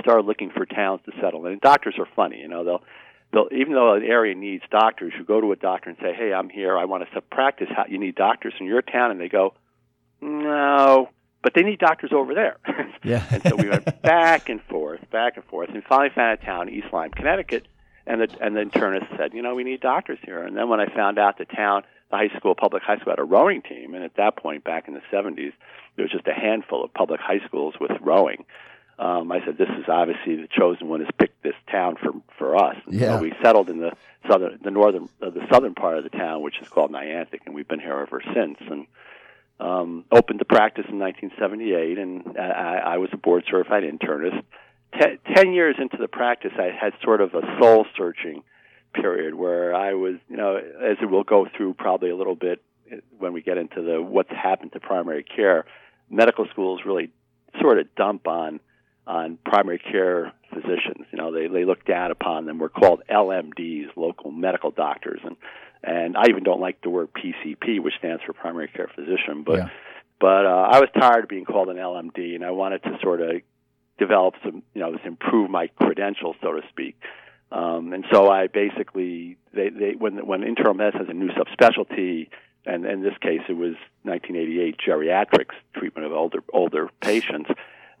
started 0.00 0.26
looking 0.26 0.50
for 0.50 0.66
towns 0.66 1.00
to 1.06 1.12
settle 1.20 1.44
in. 1.46 1.52
And 1.52 1.60
doctors 1.60 1.94
are 1.98 2.06
funny, 2.14 2.38
you 2.38 2.48
know. 2.48 2.62
They'll 2.64 2.82
even 3.52 3.74
though 3.74 3.94
an 3.94 4.02
area 4.02 4.34
needs 4.34 4.64
doctors, 4.70 5.12
you 5.16 5.24
go 5.24 5.40
to 5.40 5.52
a 5.52 5.56
doctor 5.56 5.90
and 5.90 5.98
say, 6.00 6.12
"Hey, 6.14 6.32
I'm 6.32 6.48
here. 6.48 6.76
I 6.76 6.84
want 6.84 7.04
to 7.12 7.20
practice. 7.20 7.68
How 7.74 7.84
you 7.88 7.98
need 7.98 8.14
doctors 8.14 8.54
in 8.58 8.66
your 8.66 8.82
town?" 8.82 9.10
And 9.10 9.20
they 9.20 9.28
go, 9.28 9.54
"No." 10.20 11.08
But 11.42 11.54
they 11.54 11.62
need 11.62 11.78
doctors 11.78 12.12
over 12.12 12.34
there. 12.34 12.58
Yeah. 13.02 13.24
and 13.30 13.42
so 13.42 13.56
we 13.56 13.66
went 13.66 14.02
back 14.02 14.50
and 14.50 14.60
forth, 14.64 15.00
back 15.10 15.36
and 15.36 15.44
forth, 15.46 15.70
and 15.70 15.82
finally 15.84 16.10
found 16.14 16.38
a 16.38 16.44
town, 16.44 16.68
East 16.68 16.88
Lyme, 16.92 17.12
Connecticut, 17.12 17.66
and 18.06 18.20
the 18.20 18.28
and 18.42 18.54
the 18.54 18.60
internist 18.60 19.16
said, 19.16 19.32
you 19.32 19.40
know, 19.40 19.54
we 19.54 19.64
need 19.64 19.80
doctors 19.80 20.18
here. 20.22 20.42
And 20.42 20.54
then 20.54 20.68
when 20.68 20.80
I 20.80 20.94
found 20.94 21.18
out 21.18 21.38
the 21.38 21.46
town, 21.46 21.84
the 22.10 22.18
high 22.18 22.28
school, 22.36 22.54
public 22.54 22.82
high 22.82 22.98
school, 22.98 23.12
had 23.12 23.18
a 23.18 23.24
rowing 23.24 23.62
team, 23.62 23.94
and 23.94 24.04
at 24.04 24.16
that 24.16 24.36
point, 24.36 24.64
back 24.64 24.86
in 24.86 24.92
the 24.92 25.00
'70s, 25.10 25.54
there 25.96 26.04
was 26.04 26.12
just 26.12 26.26
a 26.26 26.34
handful 26.34 26.84
of 26.84 26.92
public 26.92 27.20
high 27.20 27.40
schools 27.46 27.74
with 27.80 27.92
rowing. 28.02 28.44
Um, 29.00 29.32
I 29.32 29.42
said, 29.46 29.56
this 29.56 29.70
is 29.78 29.86
obviously 29.88 30.36
the 30.36 30.46
chosen 30.46 30.86
one 30.88 31.00
has 31.00 31.08
picked 31.18 31.42
this 31.42 31.54
town 31.70 31.96
for 31.96 32.12
for 32.36 32.54
us. 32.54 32.76
And 32.84 32.94
Yeah. 32.94 33.16
So 33.16 33.22
we 33.22 33.32
settled 33.42 33.70
in 33.70 33.78
the 33.78 33.92
southern, 34.28 34.58
the 34.62 34.70
northern, 34.70 35.08
uh, 35.22 35.30
the 35.30 35.46
southern 35.50 35.74
part 35.74 35.96
of 35.96 36.04
the 36.04 36.10
town, 36.10 36.42
which 36.42 36.60
is 36.60 36.68
called 36.68 36.92
Niantic, 36.92 37.40
and 37.46 37.54
we've 37.54 37.66
been 37.66 37.80
here 37.80 37.98
ever 37.98 38.22
since. 38.34 38.58
And 38.60 38.86
um, 39.58 40.04
opened 40.12 40.38
the 40.38 40.44
practice 40.44 40.84
in 40.88 40.98
1978, 40.98 41.98
and 41.98 42.38
I, 42.38 42.94
I 42.94 42.96
was 42.98 43.08
a 43.12 43.16
board 43.16 43.44
certified 43.50 43.84
internist. 43.84 44.42
Ten, 44.98 45.18
ten 45.34 45.52
years 45.54 45.76
into 45.78 45.96
the 45.96 46.08
practice, 46.08 46.52
I 46.58 46.70
had 46.70 46.92
sort 47.02 47.22
of 47.22 47.34
a 47.34 47.42
soul 47.58 47.86
searching 47.96 48.42
period 48.92 49.34
where 49.34 49.74
I 49.74 49.94
was, 49.94 50.16
you 50.28 50.36
know, 50.36 50.56
as 50.56 50.98
it 51.00 51.06
will 51.06 51.24
go 51.24 51.46
through 51.56 51.74
probably 51.74 52.10
a 52.10 52.16
little 52.16 52.34
bit 52.34 52.62
when 53.18 53.32
we 53.32 53.40
get 53.40 53.56
into 53.56 53.80
the 53.80 54.02
what's 54.02 54.30
happened 54.30 54.72
to 54.72 54.80
primary 54.80 55.22
care. 55.22 55.64
Medical 56.10 56.46
schools 56.50 56.80
really 56.84 57.10
sort 57.60 57.78
of 57.78 57.94
dump 57.94 58.26
on 58.26 58.60
on 59.06 59.38
primary 59.44 59.78
care 59.78 60.32
physicians. 60.52 61.06
You 61.10 61.18
know, 61.18 61.32
they 61.32 61.46
they 61.46 61.64
look 61.64 61.84
down 61.84 62.10
upon 62.10 62.46
them. 62.46 62.58
We're 62.58 62.68
called 62.68 63.02
LMDs, 63.10 63.96
local 63.96 64.30
medical 64.30 64.70
doctors, 64.70 65.20
and 65.24 65.36
and 65.82 66.16
I 66.16 66.24
even 66.28 66.42
don't 66.42 66.60
like 66.60 66.82
the 66.82 66.90
word 66.90 67.08
PCP, 67.12 67.82
which 67.82 67.94
stands 67.98 68.22
for 68.24 68.32
primary 68.32 68.68
care 68.68 68.90
physician. 68.94 69.42
But 69.44 69.58
Yeah. 69.58 69.68
but 70.20 70.46
uh, 70.46 70.68
I 70.72 70.80
was 70.80 70.88
tired 70.98 71.24
of 71.24 71.30
being 71.30 71.44
called 71.44 71.68
an 71.68 71.76
LMD, 71.76 72.34
and 72.34 72.44
I 72.44 72.50
wanted 72.50 72.82
to 72.84 72.98
sort 73.02 73.20
of 73.20 73.40
develop 73.98 74.34
some, 74.42 74.62
you 74.74 74.80
know, 74.80 74.96
improve 75.04 75.50
my 75.50 75.68
credentials, 75.68 76.36
so 76.42 76.52
to 76.52 76.62
speak. 76.70 77.00
Um, 77.52 77.92
and 77.92 78.04
so 78.12 78.30
I 78.30 78.46
basically, 78.46 79.36
they, 79.52 79.70
they 79.70 79.92
when 79.92 80.24
when 80.26 80.42
internal 80.42 80.74
medicine 80.74 81.00
has 81.00 81.08
a 81.08 81.14
new 81.14 81.30
subspecialty, 81.30 82.28
and 82.66 82.84
in 82.86 83.02
this 83.02 83.16
case 83.20 83.40
it 83.48 83.54
was 83.54 83.74
1988 84.02 84.76
geriatrics 84.86 85.54
treatment 85.74 86.06
of 86.06 86.12
older 86.12 86.40
older 86.52 86.88
patients. 87.00 87.50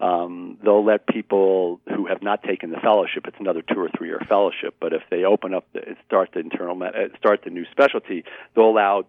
Um, 0.00 0.56
they'll 0.64 0.84
let 0.84 1.06
people 1.06 1.80
who 1.94 2.06
have 2.06 2.22
not 2.22 2.42
taken 2.42 2.70
the 2.70 2.78
fellowship. 2.78 3.26
It's 3.26 3.36
another 3.38 3.62
two 3.62 3.78
or 3.78 3.90
three 3.96 4.08
year 4.08 4.20
fellowship. 4.28 4.76
But 4.80 4.92
if 4.92 5.02
they 5.10 5.24
open 5.24 5.52
up, 5.54 5.66
the, 5.74 5.80
start 6.06 6.30
the 6.32 6.40
internal, 6.40 6.74
med- 6.74 6.94
start 7.18 7.40
the 7.44 7.50
new 7.50 7.64
specialty, 7.70 8.24
they'll 8.54 8.70
allow 8.70 9.04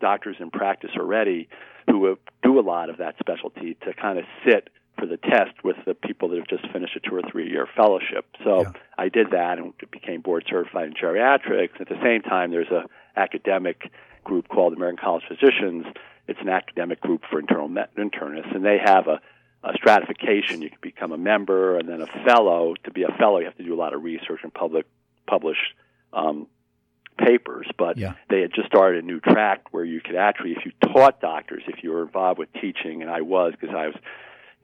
doctors 0.00 0.36
in 0.40 0.50
practice 0.50 0.90
already 0.96 1.48
who 1.90 2.06
have, 2.06 2.18
do 2.42 2.58
a 2.58 2.62
lot 2.62 2.88
of 2.88 2.98
that 2.98 3.16
specialty 3.20 3.76
to 3.84 3.92
kind 3.92 4.18
of 4.18 4.24
sit 4.46 4.70
for 4.98 5.06
the 5.06 5.18
test 5.18 5.62
with 5.62 5.76
the 5.86 5.94
people 5.94 6.28
that 6.30 6.38
have 6.38 6.48
just 6.48 6.66
finished 6.72 6.96
a 6.96 7.00
two 7.00 7.14
or 7.14 7.22
three 7.30 7.50
year 7.50 7.66
fellowship. 7.76 8.24
So 8.44 8.62
Yeah. 8.62 8.72
I 8.96 9.08
did 9.08 9.30
that 9.32 9.58
and 9.58 9.74
became 9.90 10.20
board 10.22 10.44
certified 10.48 10.88
in 10.88 10.94
geriatrics. 10.94 11.80
At 11.80 11.88
the 11.88 12.00
same 12.02 12.22
time, 12.22 12.50
there's 12.50 12.70
a 12.70 12.84
academic 13.16 13.90
group 14.24 14.48
called 14.48 14.72
American 14.72 14.98
College 15.02 15.24
of 15.30 15.36
Physicians. 15.38 15.84
It's 16.28 16.40
an 16.40 16.48
academic 16.48 17.00
group 17.00 17.22
for 17.30 17.40
internal 17.40 17.68
med- 17.68 17.88
internists, 17.98 18.54
and 18.54 18.64
they 18.64 18.78
have 18.82 19.06
a, 19.08 19.20
a 19.62 19.72
stratification. 19.74 20.62
You 20.62 20.70
can 20.70 20.78
become 20.80 21.12
a 21.12 21.18
member 21.18 21.78
and 21.78 21.88
then 21.88 22.00
a 22.00 22.06
fellow. 22.24 22.74
To 22.84 22.90
be 22.90 23.02
a 23.02 23.12
fellow, 23.18 23.38
you 23.38 23.44
have 23.44 23.56
to 23.56 23.64
do 23.64 23.74
a 23.74 23.76
lot 23.76 23.94
of 23.94 24.02
research 24.02 24.40
and 24.42 24.52
public 24.52 24.86
publish 25.26 25.58
um, 26.12 26.46
papers. 27.18 27.68
But 27.76 27.98
Yeah. 27.98 28.14
they 28.28 28.40
had 28.40 28.52
just 28.54 28.66
started 28.68 29.04
a 29.04 29.06
new 29.06 29.20
track 29.20 29.72
where 29.72 29.84
you 29.84 30.00
could 30.00 30.16
actually, 30.16 30.52
if 30.52 30.64
you 30.64 30.72
taught 30.92 31.20
doctors, 31.20 31.62
if 31.66 31.82
you 31.82 31.90
were 31.92 32.02
involved 32.02 32.38
with 32.38 32.52
teaching, 32.54 33.02
and 33.02 33.10
I 33.10 33.20
was 33.20 33.52
because 33.58 33.74
I 33.74 33.86
was, 33.88 33.96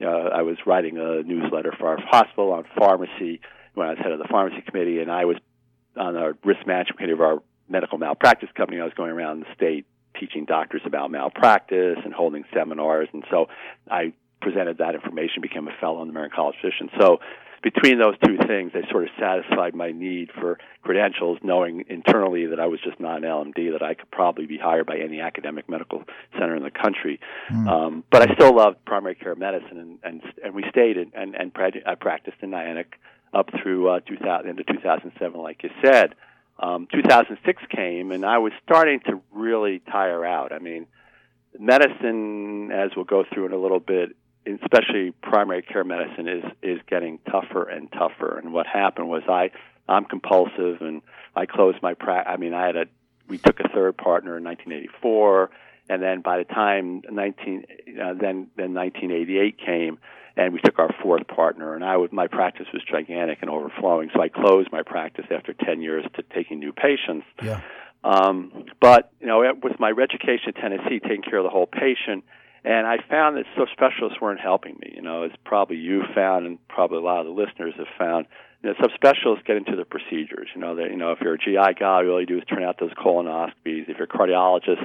uh, 0.01 0.05
I 0.07 0.41
was 0.41 0.57
writing 0.65 0.97
a 0.97 1.23
newsletter 1.23 1.73
for 1.77 1.87
our 1.89 1.99
hospital 2.01 2.51
on 2.53 2.65
pharmacy 2.77 3.41
when 3.75 3.87
I 3.87 3.91
was 3.91 3.99
head 3.99 4.11
of 4.11 4.19
the 4.19 4.27
pharmacy 4.27 4.61
committee, 4.61 4.99
and 4.99 5.11
I 5.11 5.25
was 5.25 5.37
on 5.95 6.15
our 6.15 6.35
risk 6.43 6.65
management 6.65 6.97
committee 6.97 7.13
of 7.13 7.21
our 7.21 7.41
medical 7.69 7.97
malpractice 7.97 8.49
company. 8.55 8.79
I 8.79 8.83
was 8.83 8.93
going 8.93 9.11
around 9.11 9.41
the 9.41 9.53
state 9.55 9.85
teaching 10.19 10.45
doctors 10.45 10.81
about 10.85 11.11
malpractice 11.11 11.99
and 12.03 12.13
holding 12.13 12.43
seminars, 12.53 13.07
and 13.13 13.23
so 13.29 13.49
I 13.89 14.13
presented 14.41 14.77
that 14.79 14.95
information, 14.95 15.41
became 15.41 15.67
a 15.67 15.75
fellow 15.79 16.01
in 16.01 16.07
the 16.07 16.11
American 16.11 16.35
College 16.35 16.55
of 16.55 16.61
Physicians. 16.61 16.91
So 16.99 17.19
between 17.63 17.99
those 17.99 18.15
two 18.23 18.37
things, 18.47 18.71
they 18.73 18.83
sort 18.91 19.03
of 19.03 19.09
satisfied 19.19 19.73
my 19.75 19.91
need 19.91 20.29
for 20.31 20.59
credentials, 20.83 21.39
knowing 21.43 21.85
internally 21.89 22.45
that 22.45 22.59
I 22.59 22.67
was 22.67 22.79
just 22.81 22.99
not 22.99 23.17
an 23.17 23.23
LMD, 23.23 23.71
that 23.73 23.81
I 23.81 23.93
could 23.93 24.11
probably 24.11 24.45
be 24.45 24.57
hired 24.57 24.85
by 24.85 24.97
any 24.97 25.19
academic 25.19 25.67
medical 25.67 26.03
center 26.33 26.55
in 26.55 26.63
the 26.63 26.71
country. 26.71 27.19
Um, 27.67 28.03
but 28.11 28.29
I 28.29 28.33
still 28.35 28.55
loved 28.55 28.85
primary 28.85 29.15
care 29.15 29.35
medicine, 29.35 29.77
and 29.77 29.99
and, 30.03 30.21
and 30.43 30.53
we 30.53 30.63
stayed 30.69 30.97
in, 30.97 31.11
and 31.15 31.35
and 31.35 31.53
pra- 31.53 31.71
I 31.85 31.95
practiced 31.95 32.37
in 32.41 32.51
Niantic 32.51 32.93
up 33.33 33.49
through 33.61 33.89
uh, 33.89 33.99
2000 34.01 34.49
into 34.49 34.63
2007, 34.63 35.41
like 35.41 35.63
you 35.63 35.69
said. 35.83 36.15
Um, 36.59 36.87
2006 36.91 37.63
came, 37.69 38.11
and 38.11 38.25
I 38.25 38.39
was 38.39 38.51
starting 38.63 38.99
to 39.01 39.21
really 39.31 39.79
tire 39.79 40.25
out. 40.25 40.51
I 40.51 40.59
mean, 40.59 40.87
medicine, 41.59 42.71
as 42.71 42.91
we'll 42.95 43.05
go 43.05 43.23
through 43.31 43.47
in 43.47 43.51
a 43.51 43.57
little 43.57 43.79
bit, 43.79 44.15
especially 44.47 45.11
primary 45.21 45.61
care 45.61 45.83
medicine, 45.83 46.27
is 46.27 46.43
is 46.61 46.79
getting 46.87 47.19
tougher 47.29 47.63
and 47.63 47.91
tougher. 47.91 48.37
And 48.37 48.53
what 48.53 48.67
happened 48.67 49.09
was 49.09 49.23
I 49.27 49.51
I'm 49.87 50.05
compulsive, 50.05 50.81
and 50.81 51.01
I 51.35 51.45
closed 51.45 51.81
my 51.81 51.93
pra- 51.93 52.27
I 52.27 52.37
mean, 52.37 52.53
I 52.53 52.65
had 52.65 52.75
a 52.75 52.85
we 53.27 53.37
took 53.37 53.59
a 53.59 53.67
third 53.69 53.97
partner 53.97 54.37
in 54.37 54.43
1984, 54.43 55.49
and 55.89 56.01
then 56.01 56.21
by 56.21 56.37
the 56.37 56.45
time 56.45 57.01
19 57.09 57.65
uh, 58.01 58.13
then 58.13 58.47
then 58.55 58.73
1988 58.73 59.57
came, 59.57 59.97
and 60.35 60.53
we 60.53 60.59
took 60.61 60.79
our 60.79 60.93
fourth 61.01 61.27
partner, 61.27 61.75
and 61.75 61.83
I 61.83 61.97
was 61.97 62.11
my 62.11 62.27
practice 62.27 62.67
was 62.73 62.83
gigantic 62.83 63.39
and 63.41 63.49
overflowing, 63.49 64.09
so 64.13 64.21
I 64.21 64.29
closed 64.29 64.71
my 64.71 64.83
practice 64.83 65.25
after 65.31 65.53
10 65.53 65.81
years 65.81 66.05
to 66.15 66.23
taking 66.33 66.59
new 66.59 66.71
patients. 66.71 67.25
Yeah. 67.41 67.61
Um, 68.03 68.65
but 68.79 69.11
you 69.19 69.27
know, 69.27 69.43
with 69.61 69.79
my 69.79 69.91
education 69.91 70.53
in 70.55 70.61
Tennessee, 70.61 70.99
taking 70.99 71.23
care 71.23 71.39
of 71.39 71.43
the 71.43 71.49
whole 71.49 71.67
patient, 71.67 72.23
and 72.67 72.85
I 72.85 72.97
found 73.09 73.37
that 73.37 73.45
so 73.55 73.65
specialists 73.71 74.19
weren't 74.21 74.41
helping 74.41 74.75
me. 74.81 74.91
You 74.95 75.01
know, 75.01 75.23
as 75.23 75.31
probably 75.45 75.77
you 75.77 76.03
found, 76.13 76.45
and 76.45 76.67
probably 76.67 76.97
a 76.97 77.01
lot 77.01 77.21
of 77.21 77.27
the 77.27 77.31
listeners 77.31 77.73
have 77.77 77.87
found. 77.97 78.25
You 78.63 78.69
know, 78.69 78.75
subspecialists 78.75 79.45
get 79.45 79.55
into 79.57 79.75
the 79.75 79.85
procedures. 79.85 80.49
You 80.53 80.61
know, 80.61 80.75
that 80.75 80.89
you 80.89 80.97
know, 80.97 81.11
if 81.11 81.19
you're 81.21 81.35
a 81.35 81.37
GI 81.37 81.79
guy, 81.79 81.85
all 81.85 82.03
you 82.03 82.09
really 82.09 82.25
do 82.25 82.37
is 82.37 82.43
turn 82.45 82.63
out 82.63 82.77
those 82.79 82.91
colonoscopies. 82.93 83.87
If 83.87 83.97
you're 83.97 84.03
a 84.03 84.07
cardiologist, 84.07 84.81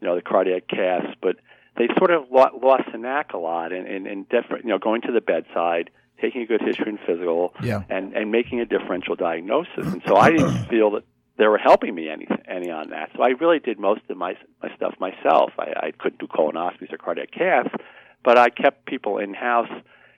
you 0.00 0.06
know, 0.08 0.14
the 0.16 0.22
cardiac 0.22 0.66
caths. 0.68 1.14
But 1.20 1.36
they 1.76 1.88
sort 1.98 2.10
of 2.10 2.24
lo- 2.30 2.58
lost 2.62 2.84
the 2.90 2.98
knack 2.98 3.34
a 3.34 3.38
lot, 3.38 3.72
and 3.72 3.86
in, 3.86 4.06
in, 4.06 4.06
in 4.06 4.22
different, 4.24 4.64
you 4.64 4.70
know, 4.70 4.78
going 4.78 5.02
to 5.02 5.12
the 5.12 5.20
bedside, 5.20 5.90
taking 6.20 6.40
a 6.42 6.46
good 6.46 6.62
history 6.62 6.88
and 6.88 6.98
physical, 7.06 7.52
Yeah. 7.62 7.82
and 7.90 8.14
and 8.14 8.30
making 8.32 8.60
a 8.60 8.64
differential 8.64 9.14
diagnosis. 9.16 9.86
And 9.86 10.02
so 10.06 10.16
I 10.16 10.30
didn't 10.30 10.66
feel 10.68 10.92
that 10.92 11.04
they 11.38 11.46
were 11.46 11.58
helping 11.58 11.94
me 11.94 12.08
any 12.08 12.26
any 12.48 12.70
on 12.70 12.90
that. 12.90 13.10
So 13.16 13.22
I 13.22 13.28
really 13.28 13.58
did 13.58 13.78
most 13.78 14.02
of 14.08 14.16
my 14.16 14.36
my 14.62 14.74
stuff 14.76 14.94
myself. 15.00 15.52
I, 15.58 15.86
I 15.88 15.90
couldn't 15.98 16.20
do 16.20 16.26
colonoscopies 16.26 16.92
or 16.92 16.98
cardiac 16.98 17.30
caths, 17.30 17.74
but 18.24 18.38
I 18.38 18.48
kept 18.48 18.86
people 18.86 19.18
in 19.18 19.34
house, 19.34 19.70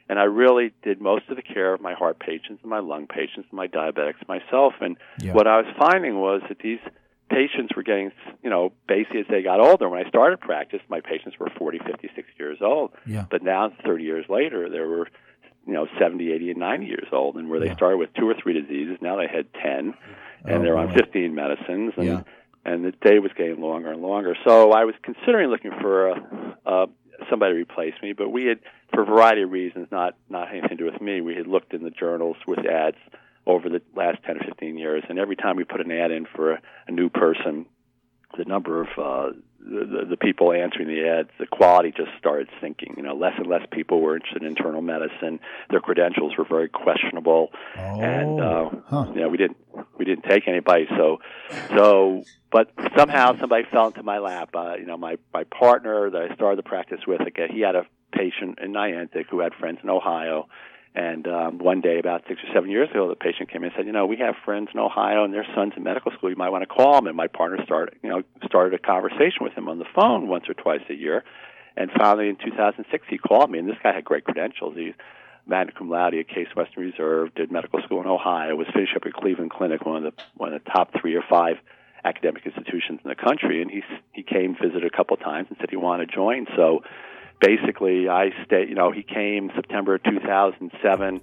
and 0.09 0.18
I 0.18 0.24
really 0.24 0.72
did 0.83 1.00
most 1.00 1.24
of 1.28 1.37
the 1.37 1.42
care 1.42 1.74
of 1.74 1.81
my 1.81 1.94
heart 1.94 2.18
patients 2.20 2.61
and 2.62 2.70
my 2.70 2.81
lung 2.81 3.07
patients 3.07 3.48
and 3.50 3.52
my 3.52 3.66
diabetics 3.68 4.26
myself. 4.28 4.74
And 4.81 4.96
Yeah. 5.20 5.33
what 5.33 5.46
I 5.46 5.59
was 5.59 5.66
finding 5.78 6.20
was 6.20 6.42
that 6.48 6.61
these 6.61 6.81
patients 7.31 7.76
were 7.76 7.83
getting, 7.83 8.11
you 8.42 8.48
know, 8.48 8.72
basically 8.87 9.20
as 9.20 9.26
they 9.28 9.42
got 9.42 9.61
older. 9.61 9.88
When 9.88 10.04
I 10.04 10.09
started 10.09 10.40
practice, 10.40 10.81
my 10.88 11.00
patients 11.00 11.38
were 11.38 11.48
40, 11.59 11.78
50, 11.81 12.09
60 12.14 12.22
years 12.38 12.59
old. 12.62 12.92
Yeah. 13.04 13.26
But 13.28 13.42
now, 13.42 13.70
30 13.85 14.04
years 14.04 14.24
later, 14.28 14.70
there 14.70 14.88
were 14.88 15.09
you 15.66 15.74
know 15.74 15.87
70 15.98 16.33
80 16.33 16.50
and 16.52 16.61
90 16.61 16.87
years 16.87 17.09
old 17.12 17.37
and 17.37 17.50
where 17.50 17.61
they 17.61 17.74
started 17.74 17.98
with 17.98 18.09
two 18.14 18.26
or 18.26 18.35
three 18.42 18.54
diseases 18.59 18.96
now 19.02 19.16
they 19.16 19.26
had 19.26 19.52
10 19.62 19.92
and 20.44 20.57
Oh, 20.59 20.62
they're 20.62 20.77
on 20.77 20.88
boy. 20.88 20.94
15 20.94 21.35
medicines 21.35 21.92
and 21.96 22.07
Yeah. 22.07 22.22
and 22.64 22.85
the 22.85 22.92
day 22.92 23.18
was 23.18 23.33
getting 23.37 23.61
longer 23.61 23.90
and 23.92 24.03
longer. 24.03 24.37
So 24.44 24.72
I 24.72 24.85
was 24.85 24.94
considering 25.03 25.48
looking 25.51 25.72
for 25.81 26.09
a, 26.09 26.57
a, 26.66 26.87
somebody 27.31 27.55
to 27.55 27.59
replace 27.61 27.94
me, 28.03 28.12
but 28.12 28.29
we 28.31 28.44
had, 28.46 28.59
for 28.92 29.03
a 29.03 29.07
variety 29.07 29.42
of 29.42 29.51
reasons, 29.51 29.88
not 29.90 30.14
not 30.29 30.48
anything 30.51 30.70
to 30.70 30.77
do 30.77 30.85
with 30.85 31.01
me. 31.01 31.20
We 31.20 31.35
had 31.35 31.46
looked 31.46 31.72
in 31.74 31.83
the 31.83 31.90
journals 31.90 32.37
with 32.46 32.61
ads 32.66 32.96
over 33.46 33.68
the 33.70 33.81
last 33.96 34.18
10 34.24 34.37
or 34.37 34.40
15 34.44 34.77
years, 34.77 35.03
and 35.09 35.18
every 35.18 35.35
time 35.37 35.57
we 35.57 35.64
put 35.64 35.81
an 35.81 35.90
ad 35.90 36.11
in 36.11 36.27
for 36.27 36.53
a, 36.53 36.61
a 36.87 36.92
new 36.92 37.09
person, 37.09 37.64
the 38.38 38.44
number 38.44 38.81
of 38.81 38.88
uh, 38.96 39.33
the, 39.61 40.07
the 40.09 40.16
people 40.16 40.53
answering 40.53 40.88
the 40.88 41.07
ads, 41.07 41.29
the 41.38 41.46
quality 41.46 41.92
just 41.94 42.11
started 42.18 42.48
sinking. 42.61 42.94
You 42.96 43.03
know, 43.03 43.14
less 43.14 43.35
and 43.37 43.46
less 43.46 43.62
people 43.70 44.01
were 44.01 44.14
interested 44.14 44.42
in 44.42 44.48
internal 44.48 44.81
medicine. 44.81 45.40
Their 45.70 45.81
credentials 45.81 46.33
were 46.38 46.46
very 46.48 46.68
questionable, 46.68 47.51
Oh, 47.77 48.01
and 48.01 48.40
uh, 48.40 48.70
huh. 48.87 49.07
you 49.14 49.20
know, 49.20 49.29
we 49.29 49.37
didn't 49.37 49.59
we 49.98 50.05
didn't 50.05 50.24
take 50.24 50.48
anybody. 50.48 50.87
So, 50.96 51.18
so, 51.77 52.22
but 52.51 52.72
somehow 52.96 53.38
somebody 53.38 53.64
fell 53.70 53.88
into 53.88 54.03
my 54.03 54.18
lap. 54.18 54.51
Uh, 54.55 54.77
you 54.79 54.87
know, 54.87 54.96
my 54.96 55.18
my 55.35 55.44
partner 55.44 56.09
that 56.11 56.22
I 56.31 56.35
started 56.35 56.59
the 56.59 56.68
practice 56.68 57.01
with, 57.07 57.20
again, 57.20 57.48
he 57.53 57.61
had 57.61 57.74
a 57.74 57.85
patient 58.12 58.59
in 58.62 58.72
Niantic 58.72 59.27
who 59.31 59.40
had 59.40 59.53
friends 59.55 59.81
in 59.83 59.90
Ohio. 59.90 60.48
And 60.98 61.28
um, 61.28 61.58
one 61.58 61.80
day, 61.80 62.00
about 62.00 62.24
six 62.26 62.40
or 62.42 62.52
seven 62.52 62.70
years 62.70 62.90
ago, 62.90 63.08
the 63.08 63.14
patient 63.14 63.52
came 63.52 63.62
in 63.62 63.66
and 63.66 63.74
said, 63.76 63.87
"You 63.87 63.92
know, 63.92 64.06
we 64.06 64.16
have 64.16 64.34
friends 64.44 64.70
in 64.74 64.80
Ohio, 64.80 65.22
and 65.22 65.32
their 65.32 65.46
son's 65.54 65.74
in 65.76 65.84
medical 65.84 66.11
school. 66.11 66.28
You 66.28 66.34
might 66.34 66.48
want 66.48 66.62
to 66.62 66.66
call 66.66 66.94
them." 66.94 67.06
And 67.06 67.16
my 67.16 67.28
partner 67.28 67.64
started, 67.64 67.94
you 68.02 68.08
know, 68.08 68.22
started 68.44 68.74
a 68.74 68.82
conversation 68.84 69.42
with 69.42 69.52
him 69.52 69.68
on 69.68 69.78
the 69.78 69.84
phone 69.94 70.26
once 70.26 70.48
or 70.48 70.54
twice 70.54 70.80
a 70.90 70.94
year. 70.94 71.22
And 71.76 71.88
finally, 71.96 72.28
in 72.28 72.34
2006, 72.34 73.06
he 73.08 73.16
called 73.16 73.48
me, 73.48 73.61
and 73.61 73.68
this 73.68 73.76
guy 73.80 73.92
had 73.92 74.04
great 74.04 74.24
credentials. 74.24 74.74
He's 74.76 74.94
magna 75.46 75.70
cum 75.70 75.88
laude 75.88 76.14
at 76.14 76.26
Case 76.26 76.48
Western 76.56 76.90
Reserve, 76.90 77.32
did 77.37 77.52
medical 77.52 77.80
school 77.82 78.00
in 78.00 78.08
Ohio, 78.08 78.56
was 78.56 78.66
finished 78.74 78.96
up 78.96 79.06
at 79.06 79.12
Cleveland 79.12 79.52
Clinic, 79.52 79.87
one 79.87 80.04
of 80.04 80.16
the 80.16 80.22
one 80.37 80.52
of 80.52 80.64
the 80.64 80.68
top 80.68 80.90
three 81.00 81.14
or 81.14 81.22
five 81.30 81.58
academic 82.04 82.44
institutions 82.44 82.98
in 83.04 83.08
the 83.08 83.14
country. 83.14 83.62
And 83.62 83.70
he 83.70 83.84
he 84.11 84.24
came, 84.24 84.56
visited 84.61 84.84
a 84.84 84.90
couple 84.90 85.16
times, 85.16 85.46
and 85.48 85.58
said 85.61 85.70
he 85.70 85.76
wanted 85.76 86.08
to 86.08 86.14
join. 86.16 86.48
So 86.56 86.82
basically, 87.40 88.09
I 88.09 88.31
stayed. 88.44 88.68
You 88.68 88.74
know, 88.74 88.90
he 88.90 89.03
came 89.03 89.51
September 89.55 89.98
2007. 89.98 91.20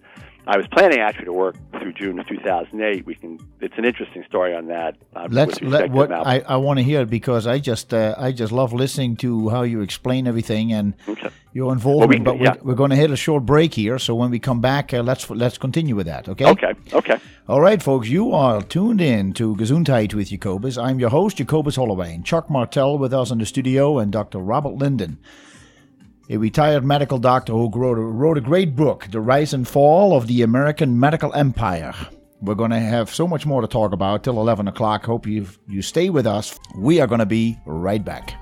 I 0.48 0.58
was 0.58 0.68
planning 0.68 1.00
actually 1.00 1.26
to 1.26 1.34
work 1.34 1.56
through 1.72 1.94
June 1.94 2.20
of 2.20 2.28
2008. 2.28 3.04
We 3.04 3.16
can. 3.16 3.40
It's 3.62 3.74
an 3.80 3.86
interesting 3.86 4.24
story 4.28 4.54
on 4.56 4.68
that. 4.68 4.96
Uh, 5.16 5.28
Let's 5.32 5.60
let 5.62 5.90
what 5.90 6.12
I, 6.12 6.44
I 6.48 6.58
want 6.58 6.78
to 6.78 6.84
hear 6.84 7.02
it 7.02 7.10
because 7.10 7.48
I 7.48 7.58
just 7.58 7.96
uh, 7.96 8.14
I 8.16 8.32
just 8.32 8.52
love 8.52 8.72
listening 8.72 9.16
to 9.18 9.50
how 9.50 9.64
you 9.64 9.82
explain 9.82 10.28
everything 10.28 10.72
and 10.72 10.94
Okay. 11.08 11.30
your 11.54 11.74
involvement. 11.74 12.26
Well, 12.26 12.36
we- 12.36 12.40
but 12.40 12.44
yeah. 12.46 12.56
we're, 12.62 12.70
we're 12.72 12.76
going 12.78 12.92
to 12.92 12.96
hit 12.96 13.10
a 13.10 13.16
short 13.16 13.44
break 13.44 13.74
here, 13.74 13.98
so 13.98 14.14
when 14.14 14.30
we 14.30 14.38
come 14.38 14.62
back, 14.62 14.94
uh, 14.94 15.02
let's 15.02 15.28
let's 15.32 15.58
continue 15.58 15.96
with 15.96 16.06
that. 16.06 16.30
Okay. 16.30 16.46
Okay. 16.46 16.74
Okay. 16.94 17.18
All 17.48 17.62
right, 17.62 17.82
folks, 17.82 18.08
you 18.08 18.32
are 18.34 18.62
tuned 18.62 19.02
in 19.02 19.34
to 19.34 19.56
Gesundheit 19.56 20.14
with 20.14 20.30
Jacobus. 20.30 20.78
I'm 20.78 21.00
your 21.00 21.10
host, 21.10 21.38
Jacobus 21.38 21.76
Holloway, 21.76 22.14
and 22.14 22.24
Chuck 22.24 22.52
Martell 22.52 23.00
with 23.00 23.14
us 23.16 23.32
in 23.32 23.40
the 23.40 23.46
studio, 23.48 23.98
and 23.98 24.12
Dr. 24.12 24.38
Robert 24.40 24.76
Linden, 24.76 25.18
a 26.30 26.38
retired 26.38 26.84
medical 26.84 27.18
doctor 27.18 27.54
who 27.54 27.70
wrote 27.70 27.96
wrote 27.96 28.38
a 28.38 28.42
great 28.42 28.76
book, 28.76 29.08
The 29.10 29.22
Rise 29.22 29.54
and 29.54 29.68
Fall 29.68 30.16
of 30.16 30.28
the 30.28 30.42
American 30.42 31.00
Medical 31.00 31.34
Empire. 31.34 31.94
We're 32.42 32.56
going 32.56 32.72
to 32.72 32.80
have 32.80 33.14
so 33.14 33.28
much 33.28 33.46
more 33.46 33.62
to 33.62 33.68
talk 33.68 33.94
about 33.94 34.24
till 34.24 34.40
11 34.40 34.68
o'clock. 34.68 35.06
Hope 35.06 35.26
you 35.28 35.48
you 35.68 35.82
stay 35.82 36.10
with 36.10 36.28
us. 36.28 36.60
We 36.78 37.00
are 37.00 37.08
going 37.08 37.20
to 37.20 37.26
be 37.26 37.58
right 37.66 38.04
back. 38.04 38.36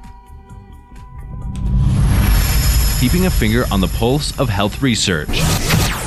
keeping 3.04 3.26
a 3.26 3.30
finger 3.30 3.66
on 3.70 3.82
the 3.82 3.88
pulse 3.88 4.40
of 4.40 4.48
health 4.48 4.82
research. 4.82 5.28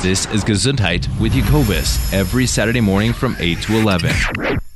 This 0.01 0.25
is 0.33 0.43
Gesundheit 0.43 1.07
with 1.19 1.31
Jacobus 1.31 2.11
every 2.11 2.47
Saturday 2.47 2.81
morning 2.81 3.13
from 3.13 3.35
8 3.39 3.61
to 3.61 3.77
11. 3.77 4.66